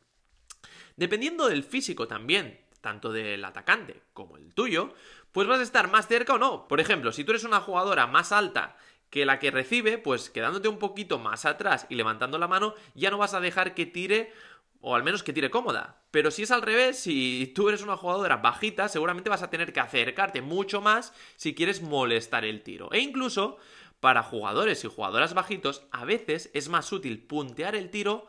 Dependiendo 0.97 1.47
del 1.47 1.63
físico 1.63 2.07
también, 2.07 2.59
tanto 2.81 3.11
del 3.11 3.45
atacante 3.45 4.01
como 4.13 4.35
el 4.35 4.53
tuyo, 4.53 4.93
pues 5.31 5.47
vas 5.47 5.59
a 5.59 5.63
estar 5.63 5.89
más 5.89 6.07
cerca 6.07 6.33
o 6.33 6.39
no. 6.39 6.67
Por 6.67 6.79
ejemplo, 6.79 7.11
si 7.11 7.23
tú 7.23 7.31
eres 7.31 7.43
una 7.43 7.61
jugadora 7.61 8.07
más 8.07 8.31
alta 8.31 8.75
que 9.09 9.25
la 9.25 9.39
que 9.39 9.51
recibe, 9.51 9.99
pues 9.99 10.29
quedándote 10.29 10.67
un 10.67 10.79
poquito 10.79 11.19
más 11.19 11.45
atrás 11.45 11.85
y 11.89 11.95
levantando 11.95 12.37
la 12.37 12.47
mano, 12.47 12.73
ya 12.95 13.11
no 13.11 13.19
vas 13.19 13.35
a 13.35 13.39
dejar 13.39 13.73
que 13.75 13.85
tire 13.85 14.33
o 14.81 14.95
al 14.95 15.03
menos 15.03 15.21
que 15.21 15.33
tire 15.33 15.51
cómoda. 15.51 16.01
Pero 16.09 16.31
si 16.31 16.43
es 16.43 16.51
al 16.51 16.63
revés, 16.63 16.99
si 16.99 17.51
tú 17.55 17.69
eres 17.69 17.83
una 17.83 17.97
jugadora 17.97 18.37
bajita, 18.37 18.89
seguramente 18.89 19.29
vas 19.29 19.43
a 19.43 19.49
tener 19.49 19.73
que 19.73 19.79
acercarte 19.79 20.41
mucho 20.41 20.81
más 20.81 21.13
si 21.35 21.53
quieres 21.53 21.81
molestar 21.81 22.43
el 22.43 22.63
tiro. 22.63 22.91
E 22.91 22.99
incluso 22.99 23.57
para 23.99 24.23
jugadores 24.23 24.83
y 24.83 24.87
jugadoras 24.87 25.35
bajitos, 25.35 25.83
a 25.91 26.05
veces 26.05 26.49
es 26.53 26.69
más 26.69 26.91
útil 26.91 27.19
puntear 27.19 27.75
el 27.75 27.89
tiro 27.91 28.27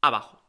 abajo. 0.00 0.42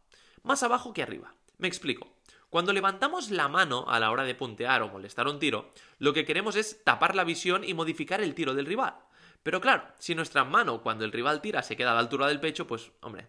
Más 0.43 0.63
abajo 0.63 0.93
que 0.93 1.03
arriba. 1.03 1.33
Me 1.61 1.67
explico. 1.67 2.07
Cuando 2.49 2.73
levantamos 2.73 3.29
la 3.29 3.47
mano 3.47 3.85
a 3.87 3.99
la 3.99 4.09
hora 4.09 4.23
de 4.23 4.33
puntear 4.33 4.81
o 4.81 4.89
molestar 4.89 5.27
un 5.27 5.37
tiro, 5.37 5.71
lo 5.99 6.11
que 6.11 6.25
queremos 6.25 6.55
es 6.55 6.83
tapar 6.83 7.15
la 7.15 7.23
visión 7.23 7.63
y 7.63 7.75
modificar 7.75 8.19
el 8.19 8.33
tiro 8.33 8.55
del 8.55 8.65
rival. 8.65 8.95
Pero 9.43 9.61
claro, 9.61 9.83
si 9.99 10.15
nuestra 10.15 10.43
mano 10.43 10.81
cuando 10.81 11.05
el 11.05 11.11
rival 11.11 11.39
tira 11.39 11.61
se 11.61 11.77
queda 11.77 11.91
a 11.91 11.93
la 11.93 11.99
altura 11.99 12.27
del 12.27 12.39
pecho, 12.39 12.65
pues 12.65 12.91
hombre, 13.01 13.27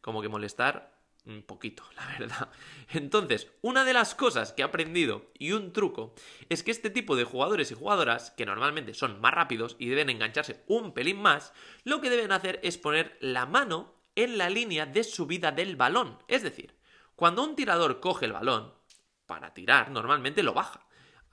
como 0.00 0.22
que 0.22 0.30
molestar 0.30 0.94
un 1.26 1.42
poquito, 1.42 1.84
la 1.96 2.06
verdad. 2.18 2.48
Entonces, 2.88 3.50
una 3.60 3.84
de 3.84 3.92
las 3.92 4.14
cosas 4.14 4.54
que 4.54 4.62
he 4.62 4.64
aprendido 4.64 5.30
y 5.38 5.52
un 5.52 5.74
truco 5.74 6.14
es 6.48 6.62
que 6.62 6.70
este 6.70 6.88
tipo 6.88 7.16
de 7.16 7.24
jugadores 7.24 7.70
y 7.70 7.74
jugadoras, 7.74 8.30
que 8.30 8.46
normalmente 8.46 8.94
son 8.94 9.20
más 9.20 9.34
rápidos 9.34 9.76
y 9.78 9.90
deben 9.90 10.08
engancharse 10.08 10.64
un 10.68 10.94
pelín 10.94 11.20
más, 11.20 11.52
lo 11.84 12.00
que 12.00 12.08
deben 12.08 12.32
hacer 12.32 12.60
es 12.62 12.78
poner 12.78 13.18
la 13.20 13.44
mano 13.44 13.92
en 14.16 14.38
la 14.38 14.48
línea 14.48 14.86
de 14.86 15.04
subida 15.04 15.52
del 15.52 15.76
balón. 15.76 16.18
Es 16.28 16.42
decir, 16.42 16.73
cuando 17.16 17.42
un 17.42 17.56
tirador 17.56 18.00
coge 18.00 18.26
el 18.26 18.32
balón 18.32 18.74
para 19.26 19.54
tirar, 19.54 19.90
normalmente 19.90 20.42
lo 20.42 20.54
baja 20.54 20.84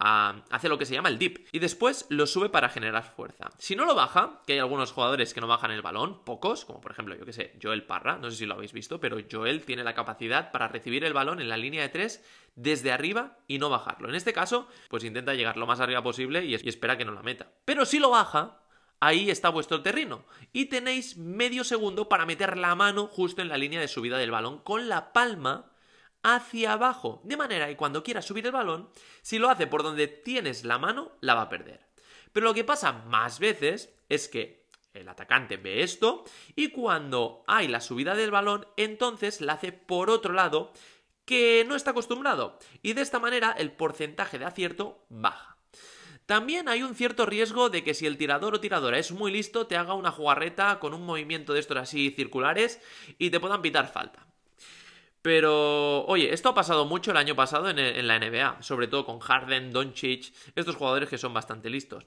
hace 0.01 0.69
lo 0.69 0.77
que 0.77 0.85
se 0.85 0.93
llama 0.93 1.09
el 1.09 1.19
dip 1.19 1.47
y 1.51 1.59
después 1.59 2.07
lo 2.09 2.25
sube 2.25 2.49
para 2.49 2.69
generar 2.69 3.03
fuerza. 3.03 3.49
Si 3.57 3.75
no 3.75 3.85
lo 3.85 3.93
baja, 3.93 4.41
que 4.45 4.53
hay 4.53 4.59
algunos 4.59 4.91
jugadores 4.91 5.33
que 5.33 5.41
no 5.41 5.47
bajan 5.47 5.71
el 5.71 5.81
balón, 5.81 6.23
pocos, 6.23 6.65
como 6.65 6.81
por 6.81 6.91
ejemplo, 6.91 7.15
yo 7.15 7.25
que 7.25 7.33
sé, 7.33 7.57
Joel 7.61 7.83
Parra, 7.83 8.17
no 8.17 8.31
sé 8.31 8.37
si 8.37 8.45
lo 8.45 8.55
habéis 8.55 8.73
visto, 8.73 8.99
pero 8.99 9.17
Joel 9.31 9.63
tiene 9.63 9.83
la 9.83 9.93
capacidad 9.93 10.51
para 10.51 10.67
recibir 10.67 11.03
el 11.03 11.13
balón 11.13 11.39
en 11.39 11.49
la 11.49 11.57
línea 11.57 11.83
de 11.83 11.89
3 11.89 12.23
desde 12.55 12.91
arriba 12.91 13.37
y 13.47 13.59
no 13.59 13.69
bajarlo. 13.69 14.09
En 14.09 14.15
este 14.15 14.33
caso, 14.33 14.67
pues 14.89 15.03
intenta 15.03 15.35
llegar 15.35 15.57
lo 15.57 15.67
más 15.67 15.79
arriba 15.79 16.01
posible 16.01 16.45
y, 16.45 16.55
y 16.55 16.69
espera 16.69 16.97
que 16.97 17.05
no 17.05 17.11
la 17.11 17.23
meta. 17.23 17.51
Pero 17.65 17.85
si 17.85 17.99
lo 17.99 18.09
baja, 18.09 18.59
ahí 18.99 19.29
está 19.29 19.49
vuestro 19.49 19.81
terreno. 19.81 20.25
Y 20.51 20.65
tenéis 20.65 21.17
medio 21.17 21.63
segundo 21.63 22.09
para 22.09 22.25
meter 22.25 22.57
la 22.57 22.73
mano 22.73 23.05
justo 23.07 23.41
en 23.41 23.49
la 23.49 23.57
línea 23.57 23.79
de 23.79 23.87
subida 23.87 24.17
del 24.17 24.31
balón 24.31 24.59
con 24.59 24.89
la 24.89 25.13
palma 25.13 25.70
hacia 26.23 26.73
abajo, 26.73 27.21
de 27.23 27.37
manera 27.37 27.67
que 27.67 27.77
cuando 27.77 28.03
quiera 28.03 28.21
subir 28.21 28.45
el 28.45 28.51
balón, 28.51 28.89
si 29.21 29.39
lo 29.39 29.49
hace 29.49 29.67
por 29.67 29.83
donde 29.83 30.07
tienes 30.07 30.63
la 30.63 30.77
mano, 30.77 31.13
la 31.21 31.35
va 31.35 31.43
a 31.43 31.49
perder. 31.49 31.85
Pero 32.33 32.45
lo 32.45 32.53
que 32.53 32.63
pasa 32.63 32.93
más 32.93 33.39
veces 33.39 33.93
es 34.09 34.27
que 34.27 34.61
el 34.93 35.07
atacante 35.07 35.57
ve 35.57 35.83
esto 35.83 36.23
y 36.55 36.69
cuando 36.69 37.43
hay 37.47 37.67
la 37.67 37.81
subida 37.81 38.15
del 38.15 38.31
balón, 38.31 38.67
entonces 38.77 39.41
la 39.41 39.53
hace 39.53 39.71
por 39.71 40.09
otro 40.09 40.33
lado 40.33 40.73
que 41.25 41.65
no 41.67 41.75
está 41.75 41.91
acostumbrado 41.91 42.57
y 42.81 42.93
de 42.93 43.01
esta 43.01 43.19
manera 43.19 43.51
el 43.51 43.71
porcentaje 43.71 44.37
de 44.37 44.45
acierto 44.45 45.05
baja. 45.09 45.57
También 46.25 46.69
hay 46.69 46.83
un 46.83 46.95
cierto 46.95 47.25
riesgo 47.25 47.69
de 47.69 47.83
que 47.83 47.93
si 47.93 48.05
el 48.05 48.17
tirador 48.17 48.55
o 48.55 48.59
tiradora 48.59 48.97
es 48.97 49.11
muy 49.11 49.31
listo, 49.31 49.67
te 49.67 49.75
haga 49.75 49.93
una 49.95 50.11
jugarreta 50.11 50.79
con 50.79 50.93
un 50.93 51.05
movimiento 51.05 51.53
de 51.53 51.59
estos 51.59 51.77
así 51.77 52.11
circulares 52.11 52.79
y 53.17 53.31
te 53.31 53.39
puedan 53.39 53.61
pitar 53.61 53.91
falta. 53.91 54.25
Pero, 55.21 56.03
oye, 56.05 56.33
esto 56.33 56.49
ha 56.49 56.55
pasado 56.55 56.85
mucho 56.85 57.11
el 57.11 57.17
año 57.17 57.35
pasado 57.35 57.69
en, 57.69 58.07
la 58.07 58.19
NBA, 58.19 58.63
sobre 58.63 58.87
todo 58.87 59.05
con 59.05 59.19
Harden, 59.19 59.71
Doncic, 59.71 60.33
estos 60.55 60.75
jugadores 60.75 61.09
que 61.09 61.17
son 61.17 61.33
bastante 61.33 61.69
listos. 61.69 62.05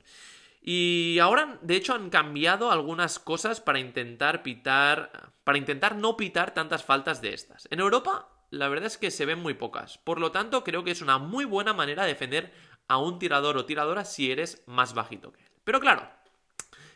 Y 0.61 1.19
ahora, 1.21 1.59
de 1.61 1.77
hecho, 1.77 1.95
han 1.95 2.11
cambiado 2.11 2.71
algunas 2.71 3.19
cosas 3.19 3.61
para 3.61 3.79
intentar 3.79 4.43
pitar, 4.43 5.33
para 5.45 5.59
intentar 5.59 5.95
no 5.97 6.17
pitar 6.17 6.55
tantas 6.55 6.83
faltas 6.83 7.21
de 7.21 7.35
estas. 7.35 7.69
En 7.71 7.81
Europa, 7.81 8.29
la 8.51 8.69
verdad 8.69 8.87
es 8.87 8.99
que 8.99 9.11
se 9.11 9.27
ven 9.27 9.41
muy 9.41 9.55
pocas. 9.55 9.99
Por 9.99 10.19
lo 10.19 10.33
tanto, 10.33 10.65
creo 10.65 10.83
que 10.83 10.91
es 10.91 11.03
una 11.03 11.19
muy 11.19 11.45
buena 11.45 11.73
manera 11.73 12.03
de 12.03 12.09
defender 12.09 12.53
a 12.89 12.99
un 12.99 13.19
tirador 13.19 13.57
o 13.57 13.67
tiradora 13.67 14.05
si 14.05 14.33
eres 14.33 14.65
más 14.67 14.95
bajito 14.95 15.33
que 15.33 15.43
él. 15.43 15.51
Pero 15.65 15.81
claro, 15.81 16.09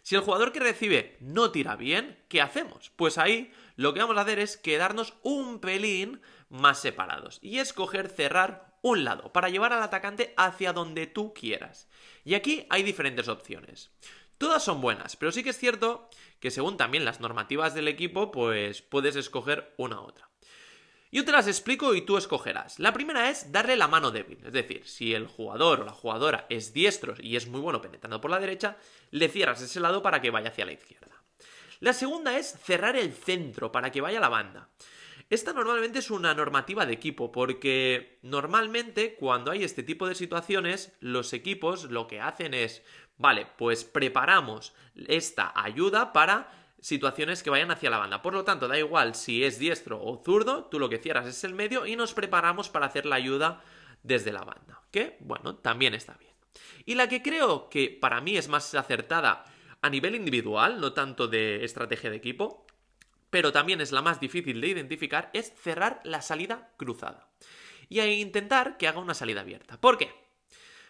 si 0.09 0.15
el 0.15 0.23
jugador 0.23 0.53
que 0.53 0.61
recibe 0.61 1.19
no 1.21 1.51
tira 1.51 1.77
bien, 1.77 2.19
¿qué 2.29 2.41
hacemos? 2.41 2.91
Pues 2.97 3.19
ahí 3.19 3.53
lo 3.77 3.93
que 3.93 4.01
vamos 4.01 4.17
a 4.17 4.23
hacer 4.23 4.39
es 4.39 4.57
quedarnos 4.57 5.13
un 5.23 5.61
pelín 5.61 6.23
más 6.49 6.81
separados 6.81 7.39
y 7.43 7.59
escoger 7.59 8.09
cerrar 8.09 8.75
un 8.81 9.05
lado 9.05 9.35
para 9.35 9.51
llevar 9.51 9.75
al 9.75 9.83
atacante 9.83 10.33
hacia 10.39 10.73
donde 10.73 11.07
tú 11.07 11.35
quieras. 11.35 11.91
Y 12.25 12.37
aquí 12.37 12.67
hay 12.71 12.85
diferentes 12.85 13.29
opciones. 13.29 13.91
Todas 14.39 14.65
son 14.65 14.81
buenas, 14.81 15.15
pero 15.17 15.31
sí 15.31 15.45
que 15.45 15.51
es 15.51 15.59
cierto 15.59 16.09
que 16.41 16.51
según 16.51 16.79
también 16.79 17.05
las 17.05 17.21
normativas 17.21 17.75
del 17.75 17.87
equipo, 17.87 18.31
pues 18.31 18.81
puedes 18.81 19.15
escoger 19.15 19.75
una 19.77 20.01
u 20.01 20.05
otra. 20.05 20.28
Yo 21.11 21.25
te 21.25 21.33
las 21.33 21.47
explico 21.47 21.95
y 21.95 22.03
tú 22.03 22.19
escogerás. 22.19 22.79
La 22.79 22.93
primera 22.93 23.31
es 23.31 23.51
darle 23.51 23.77
la 23.77 23.89
mano 23.89 24.11
débil, 24.11 24.39
es 24.45 24.53
decir, 24.53 24.87
si 24.87 25.15
el 25.15 25.27
jugador 25.27 25.81
o 25.81 25.85
la 25.85 25.93
jugadora 25.93 26.47
es 26.51 26.75
diestro 26.75 27.15
y 27.19 27.37
es 27.37 27.47
muy 27.47 27.61
bueno 27.61 27.81
penetrando 27.81 28.21
por 28.21 28.31
la 28.31 28.39
derecha, 28.39 28.77
le 29.11 29.29
cierras 29.29 29.63
ese 29.63 29.81
lado 29.81 30.03
para 30.03 30.21
que 30.21 30.31
vaya 30.31 30.51
hacia 30.51 30.67
la 30.67 30.73
izquierda. 30.73 31.23
La 31.81 31.95
segunda 31.95 32.37
es 32.37 32.59
cerrar 32.63 32.95
el 32.97 33.15
centro 33.15 33.73
para 33.73 33.91
que 33.91 34.03
vaya 34.03 34.21
la 34.21 34.29
banda. 34.29 34.69
Esta 35.31 35.53
normalmente 35.55 36.01
es 36.01 36.11
una 36.11 36.35
normativa 36.35 36.85
de 36.85 36.95
equipo, 36.95 37.33
porque 37.33 38.19
normalmente 38.23 39.15
cuando 39.15 39.51
hay 39.51 39.63
este 39.63 39.83
tipo 39.83 40.09
de 40.09 40.15
situaciones, 40.15 40.93
los 41.01 41.33
equipos 41.33 41.85
lo 41.85 42.07
que 42.07 42.21
hacen 42.21 42.53
es, 42.53 42.83
vale, 43.17 43.47
pues 43.57 43.85
preparamos 43.85 44.75
esta 45.07 45.53
ayuda 45.55 46.13
para 46.13 46.58
situaciones 46.81 47.43
que 47.43 47.51
vayan 47.51 47.71
hacia 47.71 47.91
la 47.91 47.99
banda. 47.99 48.23
Por 48.23 48.35
lo 48.35 48.45
tanto, 48.45 48.69
da 48.69 48.79
igual 48.79 49.15
si 49.15 49.45
es 49.45 49.59
diestro 49.59 50.03
o 50.03 50.23
zurdo, 50.25 50.65
tú 50.65 50.79
lo 50.79 50.89
que 50.89 50.99
cierras 50.99 51.27
es 51.27 51.45
el 51.45 51.55
medio 51.55 51.87
y 51.87 51.97
nos 51.97 52.15
preparamos 52.15 52.69
para 52.69 52.87
hacer 52.87 53.07
la 53.07 53.17
ayuda 53.17 53.63
desde 54.03 54.33
la 54.33 54.45
banda. 54.45 54.83
Que, 54.91 55.17
bueno, 55.21 55.57
también 55.57 55.95
está 55.95 56.15
bien. 56.15 56.33
Y 56.85 56.95
la 56.95 57.09
que 57.09 57.23
creo 57.23 57.69
que 57.69 57.97
para 58.01 58.21
mí 58.21 58.37
es 58.37 58.49
más 58.49 58.75
acertada 58.75 59.45
a 59.83 59.91
nivel 59.91 60.15
individual, 60.15 60.81
no 60.81 60.93
tanto 60.93 61.29
de 61.29 61.65
estrategia 61.65 62.11
de 62.11 62.17
equipo, 62.17 62.67
pero 63.31 63.53
también 63.53 63.81
es 63.81 63.93
la 63.93 64.03
más 64.03 64.21
difícil 64.21 64.61
de 64.61 64.69
identificar, 64.69 65.31
es 65.35 65.53
cerrar 65.55 66.01
la 66.05 66.23
salida 66.23 66.73
cruzada. 66.77 67.29
Y 67.89 68.01
intentar 68.01 68.77
que 68.77 68.89
haga 68.89 69.01
una 69.01 69.15
salida 69.15 69.43
abierta. 69.43 69.81
¿Por 69.81 69.99
qué? 69.99 70.13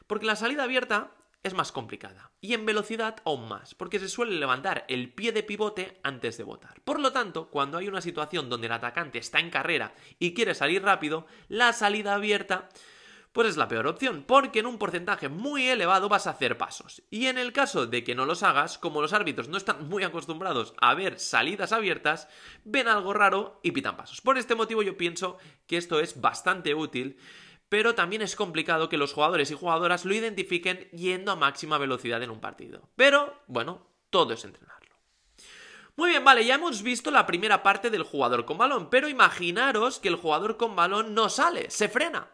Porque 0.06 0.26
la 0.26 0.36
salida 0.36 0.64
abierta 0.64 1.12
es 1.48 1.54
más 1.54 1.72
complicada. 1.72 2.30
Y 2.40 2.54
en 2.54 2.64
velocidad 2.64 3.16
aún 3.24 3.48
más, 3.48 3.74
porque 3.74 3.98
se 3.98 4.08
suele 4.08 4.38
levantar 4.38 4.84
el 4.88 5.12
pie 5.12 5.32
de 5.32 5.42
pivote 5.42 5.98
antes 6.02 6.38
de 6.38 6.44
botar. 6.44 6.80
Por 6.82 7.00
lo 7.00 7.12
tanto, 7.12 7.50
cuando 7.50 7.78
hay 7.78 7.88
una 7.88 8.00
situación 8.00 8.48
donde 8.48 8.68
el 8.68 8.72
atacante 8.72 9.18
está 9.18 9.40
en 9.40 9.50
carrera 9.50 9.94
y 10.18 10.34
quiere 10.34 10.54
salir 10.54 10.82
rápido, 10.82 11.26
la 11.48 11.72
salida 11.72 12.14
abierta 12.14 12.68
pues 13.32 13.50
es 13.50 13.56
la 13.56 13.68
peor 13.68 13.86
opción, 13.86 14.24
porque 14.26 14.58
en 14.58 14.66
un 14.66 14.78
porcentaje 14.78 15.28
muy 15.28 15.68
elevado 15.68 16.08
vas 16.08 16.26
a 16.26 16.30
hacer 16.30 16.58
pasos. 16.58 17.02
Y 17.10 17.26
en 17.26 17.38
el 17.38 17.52
caso 17.52 17.86
de 17.86 18.02
que 18.02 18.14
no 18.14 18.26
los 18.26 18.42
hagas, 18.42 18.78
como 18.78 19.02
los 19.02 19.12
árbitros 19.12 19.48
no 19.48 19.56
están 19.56 19.88
muy 19.88 20.02
acostumbrados 20.02 20.74
a 20.80 20.94
ver 20.94 21.20
salidas 21.20 21.72
abiertas, 21.72 22.28
ven 22.64 22.88
algo 22.88 23.12
raro 23.12 23.60
y 23.62 23.72
pitan 23.72 23.96
pasos. 23.96 24.20
Por 24.20 24.38
este 24.38 24.54
motivo 24.54 24.82
yo 24.82 24.96
pienso 24.96 25.38
que 25.66 25.76
esto 25.76 26.00
es 26.00 26.20
bastante 26.20 26.74
útil 26.74 27.18
pero 27.68 27.94
también 27.94 28.22
es 28.22 28.36
complicado 28.36 28.88
que 28.88 28.96
los 28.96 29.12
jugadores 29.12 29.50
y 29.50 29.54
jugadoras 29.54 30.04
lo 30.04 30.14
identifiquen 30.14 30.88
yendo 30.90 31.32
a 31.32 31.36
máxima 31.36 31.78
velocidad 31.78 32.22
en 32.22 32.30
un 32.30 32.40
partido. 32.40 32.88
Pero, 32.96 33.34
bueno, 33.46 33.86
todo 34.10 34.34
es 34.34 34.44
entrenarlo. 34.44 34.94
Muy 35.96 36.10
bien, 36.10 36.24
vale, 36.24 36.44
ya 36.44 36.54
hemos 36.54 36.82
visto 36.82 37.10
la 37.10 37.26
primera 37.26 37.62
parte 37.62 37.90
del 37.90 38.04
jugador 38.04 38.44
con 38.44 38.56
balón, 38.56 38.88
pero 38.88 39.08
imaginaros 39.08 39.98
que 39.98 40.08
el 40.08 40.16
jugador 40.16 40.56
con 40.56 40.76
balón 40.76 41.14
no 41.14 41.28
sale, 41.28 41.70
se 41.70 41.88
frena 41.88 42.28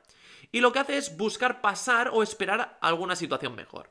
y 0.54 0.60
lo 0.60 0.72
que 0.72 0.78
hace 0.78 0.96
es 0.96 1.16
buscar 1.16 1.60
pasar 1.60 2.10
o 2.12 2.22
esperar 2.22 2.78
alguna 2.80 3.16
situación 3.16 3.56
mejor. 3.56 3.88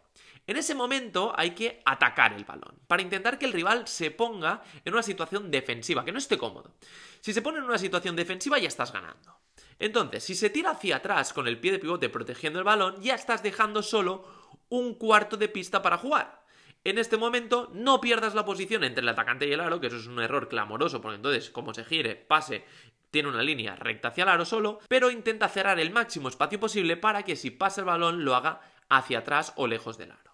En 0.48 0.56
ese 0.56 0.74
momento 0.74 1.34
hay 1.36 1.52
que 1.52 1.82
atacar 1.84 2.32
el 2.32 2.46
balón, 2.46 2.80
para 2.88 3.02
intentar 3.02 3.38
que 3.38 3.46
el 3.46 3.52
rival 3.52 3.86
se 3.86 4.12
ponga 4.12 4.64
en 4.86 4.94
una 4.94 5.04
situación 5.04 5.52
defensiva, 5.52 6.06
que 6.06 6.14
no 6.14 6.20
esté 6.20 6.38
cómodo. 6.38 6.74
Si 7.20 7.34
se 7.34 7.42
pone 7.42 7.58
en 7.58 7.66
una 7.66 7.78
situación 7.78 8.16
defensiva 8.16 8.60
ya 8.60 8.70
estás 8.70 8.94
ganando. 8.94 9.38
Entonces, 9.80 10.24
si 10.24 10.36
se 10.36 10.50
tira 10.50 10.72
hacia 10.72 10.98
atrás 10.98 11.34
con 11.34 11.48
el 11.48 11.60
pie 11.60 11.72
de 11.72 11.80
pivote 11.80 12.10
protegiendo 12.10 12.60
el 12.60 12.66
balón, 12.66 13.02
ya 13.02 13.16
estás 13.16 13.44
dejando 13.44 13.84
solo 13.84 14.26
un 14.70 14.96
cuarto 14.96 15.38
de 15.38 15.50
pista 15.50 15.82
para 15.82 15.98
jugar. 15.98 16.44
En 16.84 16.98
este 16.98 17.16
momento 17.16 17.72
no 17.74 18.02
pierdas 18.02 18.36
la 18.36 18.44
posición 18.44 18.84
entre 18.84 19.04
el 19.04 19.10
atacante 19.10 19.48
y 19.48 19.54
el 19.54 19.62
aro, 19.62 19.80
que 19.80 19.88
eso 19.88 19.96
es 19.96 20.08
un 20.08 20.20
error 20.20 20.50
clamoroso, 20.50 21.00
porque 21.02 21.16
entonces 21.16 21.50
como 21.50 21.74
se 21.74 21.86
gire, 21.86 22.16
pase 22.16 22.66
tiene 23.10 23.30
una 23.30 23.44
línea 23.44 23.76
recta 23.76 24.10
hacia 24.10 24.24
el 24.24 24.30
aro 24.30 24.44
solo, 24.44 24.80
pero 24.90 25.12
intenta 25.12 25.48
cerrar 25.48 25.80
el 25.80 25.92
máximo 25.92 26.28
espacio 26.28 26.60
posible 26.60 26.98
para 26.98 27.24
que 27.24 27.36
si 27.36 27.52
pasa 27.52 27.82
el 27.82 27.86
balón 27.86 28.26
lo 28.26 28.36
haga 28.36 28.62
hacia 28.90 29.20
atrás 29.20 29.54
o 29.56 29.68
lejos 29.68 29.98
del 29.98 30.12
aro. 30.12 30.33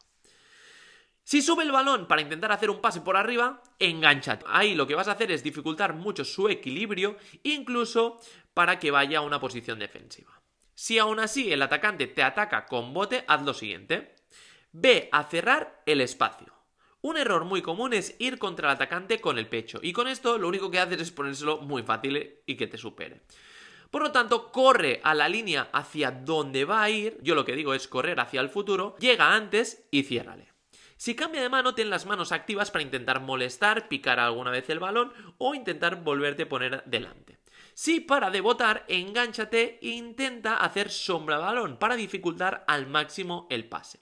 Si 1.29 1.43
sube 1.43 1.62
el 1.62 1.71
balón 1.71 2.07
para 2.07 2.24
intentar 2.24 2.51
hacer 2.51 2.71
un 2.71 2.81
pase 2.81 3.01
por 3.01 3.15
arriba, 3.15 3.62
engancha. 3.77 4.39
Ahí 4.48 4.74
lo 4.74 4.88
que 4.88 4.95
vas 4.95 5.07
a 5.07 5.12
hacer 5.12 5.31
es 5.31 5.43
dificultar 5.43 5.93
mucho 5.93 6.25
su 6.25 6.50
equilibrio, 6.50 7.17
incluso 7.43 8.19
para 8.55 8.79
que 8.79 8.89
vaya 8.89 9.19
a 9.19 9.21
una 9.21 9.39
posición 9.39 9.77
defensiva. 9.77 10.41
Si 10.74 10.98
aún 10.98 11.19
así 11.19 11.53
el 11.53 11.62
atacante 11.62 12.07
te 12.07 12.24
ataca 12.24 12.65
con 12.65 12.95
bote, 12.95 13.25
haz 13.27 13.43
lo 13.43 13.53
siguiente. 13.53 14.15
Ve 14.71 15.07
a 15.12 15.24
cerrar 15.24 15.83
el 15.86 16.01
espacio. 16.01 16.51
Un 17.01 17.15
error 17.15 17.45
muy 17.45 17.62
común 17.62 17.93
es 17.93 18.15
ir 18.17 18.39
contra 18.39 18.67
el 18.67 18.75
atacante 18.77 19.21
con 19.21 19.38
el 19.38 19.48
pecho, 19.48 19.79
y 19.83 19.93
con 19.93 20.07
esto 20.07 20.39
lo 20.39 20.48
único 20.48 20.71
que 20.71 20.79
haces 20.79 21.00
es 21.00 21.12
ponérselo 21.12 21.59
muy 21.62 21.83
fácil 21.83 22.39
y 22.48 22.55
que 22.55 22.65
te 22.65 22.79
supere. 22.79 23.21
Por 23.91 24.01
lo 24.01 24.12
tanto, 24.12 24.51
corre 24.51 25.00
a 25.03 25.13
la 25.13 25.29
línea 25.29 25.69
hacia 25.74 26.09
donde 26.09 26.65
va 26.65 26.81
a 26.81 26.89
ir, 26.89 27.19
yo 27.21 27.36
lo 27.36 27.45
que 27.45 27.55
digo 27.55 27.75
es 27.75 27.88
correr 27.88 28.19
hacia 28.19 28.41
el 28.41 28.50
futuro, 28.50 28.95
llega 28.98 29.36
antes 29.36 29.86
y 29.91 30.01
ciérrale. 30.01 30.49
Si 31.00 31.15
cambia 31.15 31.41
de 31.41 31.48
mano, 31.48 31.75
ten 31.75 31.89
las 31.89 32.06
manos 32.06 32.34
activas 32.34 32.72
para 32.72 32.84
intentar 32.84 33.22
molestar, 33.22 33.88
picar 33.88 34.20
alguna 34.20 34.51
vez 34.51 34.70
el 34.70 34.79
balón 34.79 35.13
o 35.38 35.56
intentar 35.56 36.03
volverte 36.03 36.44
a 36.44 36.50
poner 36.50 36.84
delante. 36.88 37.39
Si 37.74 38.01
para 38.01 38.29
de 38.29 38.41
botar, 38.41 38.84
engánchate 38.89 39.79
e 39.82 39.91
intenta 39.91 40.58
hacer 40.58 40.89
sombra 40.89 41.38
al 41.38 41.44
balón 41.44 41.77
para 41.77 41.96
dificultar 41.96 42.65
al 42.68 42.88
máximo 42.88 43.48
el 43.50 43.63
pase. 43.70 44.01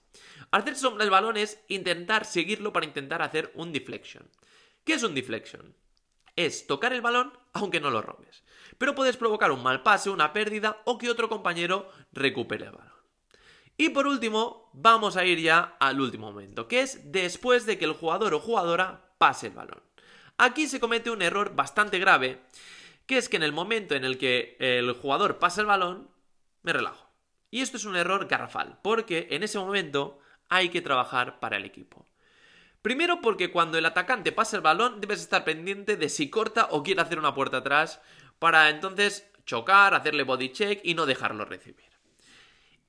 Hacer 0.50 0.74
sombra 0.74 1.04
al 1.04 1.10
balón 1.10 1.36
es 1.36 1.62
intentar 1.68 2.24
seguirlo 2.24 2.72
para 2.72 2.86
intentar 2.86 3.22
hacer 3.22 3.52
un 3.54 3.72
deflection. 3.72 4.28
¿Qué 4.82 4.94
es 4.94 5.04
un 5.04 5.14
deflection? 5.14 5.76
Es 6.34 6.66
tocar 6.66 6.92
el 6.92 7.00
balón 7.00 7.32
aunque 7.52 7.78
no 7.78 7.90
lo 7.90 8.02
robes. 8.02 8.42
Pero 8.76 8.96
puedes 8.96 9.16
provocar 9.16 9.52
un 9.52 9.62
mal 9.62 9.84
pase, 9.84 10.10
una 10.10 10.32
pérdida 10.32 10.82
o 10.84 10.98
que 10.98 11.10
otro 11.10 11.28
compañero 11.28 11.92
recupere 12.10 12.64
el 12.64 12.72
balón. 12.72 12.97
Y 13.80 13.90
por 13.90 14.08
último, 14.08 14.70
vamos 14.72 15.16
a 15.16 15.24
ir 15.24 15.38
ya 15.38 15.76
al 15.78 16.00
último 16.00 16.32
momento, 16.32 16.66
que 16.66 16.80
es 16.80 17.12
después 17.12 17.64
de 17.64 17.78
que 17.78 17.84
el 17.84 17.92
jugador 17.92 18.34
o 18.34 18.40
jugadora 18.40 19.12
pase 19.18 19.46
el 19.46 19.52
balón. 19.52 19.80
Aquí 20.36 20.66
se 20.66 20.80
comete 20.80 21.10
un 21.10 21.22
error 21.22 21.54
bastante 21.54 22.00
grave, 22.00 22.42
que 23.06 23.18
es 23.18 23.28
que 23.28 23.36
en 23.36 23.44
el 23.44 23.52
momento 23.52 23.94
en 23.94 24.04
el 24.04 24.18
que 24.18 24.56
el 24.58 24.92
jugador 24.94 25.38
pasa 25.38 25.60
el 25.60 25.68
balón, 25.68 26.10
me 26.62 26.72
relajo. 26.72 27.08
Y 27.52 27.60
esto 27.60 27.76
es 27.76 27.84
un 27.84 27.94
error 27.94 28.26
garrafal, 28.26 28.80
porque 28.82 29.28
en 29.30 29.44
ese 29.44 29.60
momento 29.60 30.18
hay 30.48 30.70
que 30.70 30.82
trabajar 30.82 31.38
para 31.38 31.56
el 31.56 31.64
equipo. 31.64 32.04
Primero 32.82 33.20
porque 33.20 33.52
cuando 33.52 33.78
el 33.78 33.86
atacante 33.86 34.32
pasa 34.32 34.56
el 34.56 34.62
balón 34.62 35.00
debes 35.00 35.20
estar 35.20 35.44
pendiente 35.44 35.96
de 35.96 36.08
si 36.08 36.30
corta 36.30 36.66
o 36.72 36.82
quiere 36.82 37.00
hacer 37.00 37.18
una 37.18 37.34
puerta 37.34 37.58
atrás 37.58 38.00
para 38.40 38.70
entonces 38.70 39.30
chocar, 39.46 39.94
hacerle 39.94 40.24
body 40.24 40.50
check 40.50 40.80
y 40.82 40.94
no 40.94 41.06
dejarlo 41.06 41.44
recibir. 41.44 41.97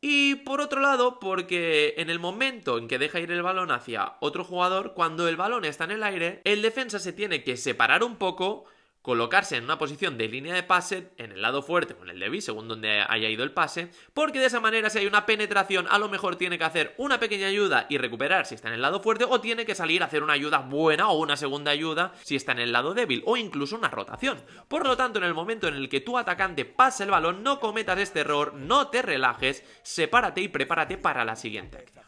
Y 0.02 0.36
por 0.36 0.62
otro 0.62 0.80
lado, 0.80 1.20
porque 1.20 1.96
en 1.98 2.10
el 2.10 2.20
momento 2.20 2.78
en 2.78 2.88
que 2.88 3.00
deja 3.00 3.20
ir 3.20 3.32
el 3.32 3.44
balón 3.44 3.70
hacia 3.70 4.16
otro 4.22 4.46
jugador, 4.46 4.94
cuando 4.94 5.28
el 5.28 5.36
balón 5.36 5.66
está 5.66 5.84
en 5.84 5.92
el 5.92 6.04
aire, 6.04 6.42
el 6.46 6.62
defensa 6.62 7.00
se 7.00 7.12
tiene 7.12 7.44
que 7.44 7.58
separar 7.58 8.04
un 8.04 8.16
poco 8.16 8.66
colocarse 9.10 9.58
en 9.58 9.64
una 9.64 9.80
posición 9.80 10.20
de 10.20 10.28
línea 10.28 10.54
de 10.54 10.62
pase 10.62 11.10
en 11.18 11.32
el 11.32 11.42
lado 11.42 11.64
fuerte 11.64 11.96
o 12.00 12.04
en 12.04 12.12
el 12.12 12.20
débil, 12.20 12.44
según 12.44 12.68
donde 12.68 13.04
haya 13.10 13.28
ido 13.28 13.44
el 13.44 13.52
pase, 13.52 13.90
porque 14.14 14.38
de 14.38 14.46
esa 14.46 14.60
manera 14.60 14.92
si 14.92 15.00
hay 15.00 15.08
una 15.08 15.26
penetración 15.26 15.88
a 15.90 15.98
lo 15.98 16.10
mejor 16.10 16.36
tiene 16.36 16.60
que 16.60 16.64
hacer 16.64 16.94
una 17.00 17.20
pequeña 17.20 17.48
ayuda 17.48 17.88
y 17.90 17.98
recuperar 17.98 18.46
si 18.46 18.54
está 18.54 18.68
en 18.68 18.76
el 18.76 18.84
lado 18.84 19.02
fuerte 19.02 19.26
o 19.28 19.42
tiene 19.42 19.66
que 19.66 19.74
salir 19.74 20.04
a 20.04 20.06
hacer 20.06 20.22
una 20.22 20.34
ayuda 20.34 20.60
buena 20.60 21.10
o 21.10 21.18
una 21.18 21.38
segunda 21.38 21.72
ayuda 21.72 22.14
si 22.22 22.36
está 22.36 22.52
en 22.52 22.60
el 22.60 22.72
lado 22.72 22.94
débil 22.94 23.24
o 23.26 23.36
incluso 23.36 23.76
una 23.76 23.90
rotación. 23.90 24.38
Por 24.68 24.86
lo 24.86 24.96
tanto, 24.96 25.18
en 25.18 25.26
el 25.26 25.34
momento 25.34 25.68
en 25.68 25.74
el 25.74 25.90
que 25.90 26.02
tu 26.02 26.16
atacante 26.16 26.66
pase 26.66 27.02
el 27.02 27.10
balón, 27.10 27.42
no 27.42 27.60
cometas 27.60 27.98
este 27.98 28.20
error, 28.20 28.54
no 28.54 28.90
te 28.90 29.02
relajes, 29.02 29.64
sepárate 29.82 30.42
y 30.42 30.50
prepárate 30.50 31.00
para 31.00 31.26
la 31.26 31.36
siguiente 31.36 31.80
acción. 31.80 32.06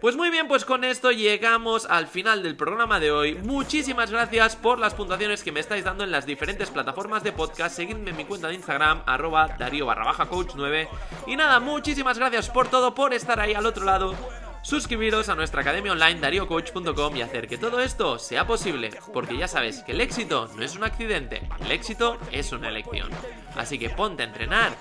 Pues 0.00 0.16
muy 0.16 0.30
bien, 0.30 0.48
pues 0.48 0.64
con 0.64 0.82
esto 0.82 1.12
llegamos 1.12 1.86
al 1.86 2.08
final 2.08 2.42
del 2.42 2.56
programa 2.56 2.98
de 2.98 3.12
hoy. 3.12 3.34
Muchísimas 3.34 4.10
gracias 4.10 4.56
por 4.56 4.78
las 4.78 4.94
puntuaciones 4.94 5.42
que 5.42 5.52
me 5.52 5.60
estáis 5.60 5.84
dando 5.84 6.02
en 6.02 6.10
las 6.10 6.26
diferentes 6.26 6.70
plataformas 6.70 7.22
de 7.22 7.32
podcast. 7.32 7.76
Seguidme 7.76 8.10
en 8.10 8.16
mi 8.16 8.24
cuenta 8.24 8.48
de 8.48 8.54
Instagram, 8.54 9.02
arroba 9.06 9.48
darío 9.58 9.86
barra 9.86 10.04
baja 10.04 10.26
coach 10.26 10.54
9. 10.56 10.88
Y 11.28 11.36
nada, 11.36 11.60
muchísimas 11.60 12.18
gracias 12.18 12.50
por 12.50 12.68
todo, 12.68 12.94
por 12.94 13.14
estar 13.14 13.38
ahí 13.38 13.54
al 13.54 13.66
otro 13.66 13.84
lado. 13.84 14.16
Suscribiros 14.62 15.28
a 15.28 15.34
nuestra 15.34 15.60
academia 15.60 15.90
online 15.90 16.20
dariocoach.com 16.20 17.16
y 17.16 17.22
hacer 17.22 17.48
que 17.48 17.58
todo 17.58 17.80
esto 17.80 18.18
sea 18.20 18.46
posible, 18.46 18.90
porque 19.12 19.36
ya 19.36 19.48
sabes 19.48 19.82
que 19.82 19.90
el 19.90 20.00
éxito 20.00 20.48
no 20.56 20.62
es 20.62 20.76
un 20.76 20.84
accidente, 20.84 21.48
el 21.64 21.72
éxito 21.72 22.16
es 22.30 22.52
una 22.52 22.68
elección. 22.68 23.10
Así 23.56 23.76
que 23.76 23.90
ponte 23.90 24.22
a 24.22 24.26
entrenar 24.26 24.76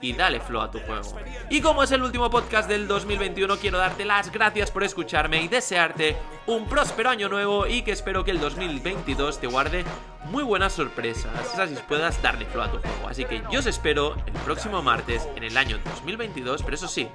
y 0.00 0.12
dale 0.12 0.40
flow 0.40 0.62
a 0.62 0.70
tu 0.70 0.80
juego. 0.80 1.18
Y 1.50 1.60
como 1.60 1.82
es 1.82 1.90
el 1.92 2.02
último 2.02 2.30
podcast 2.30 2.68
del 2.68 2.86
2021, 2.88 3.56
quiero 3.56 3.78
darte 3.78 4.04
las 4.04 4.30
gracias 4.30 4.70
por 4.70 4.84
escucharme 4.84 5.42
y 5.42 5.48
desearte 5.48 6.16
un 6.46 6.66
próspero 6.66 7.10
año 7.10 7.28
nuevo 7.28 7.66
y 7.66 7.82
que 7.82 7.92
espero 7.92 8.24
que 8.24 8.30
el 8.30 8.40
2022 8.40 9.40
te 9.40 9.46
guarde 9.46 9.84
muy 10.24 10.42
buenas 10.42 10.72
sorpresas, 10.72 11.58
así 11.58 11.76
puedas 11.88 12.20
darle 12.22 12.46
flow 12.46 12.64
a 12.64 12.70
tu 12.70 12.78
juego. 12.78 13.08
Así 13.08 13.24
que 13.24 13.42
yo 13.50 13.60
os 13.60 13.66
espero 13.66 14.16
el 14.26 14.32
próximo 14.44 14.82
martes 14.82 15.28
en 15.36 15.44
el 15.44 15.56
año 15.56 15.78
2022, 15.84 16.62
pero 16.62 16.74
eso 16.74 16.88
sí, 16.88 17.08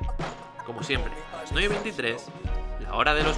como 0.65 0.83
siempre, 0.83 1.11
a 1.33 1.41
las 1.41 1.53
9.23, 1.53 2.19
la 2.81 2.95
hora 2.95 3.13
de 3.13 3.23
los 3.23 3.37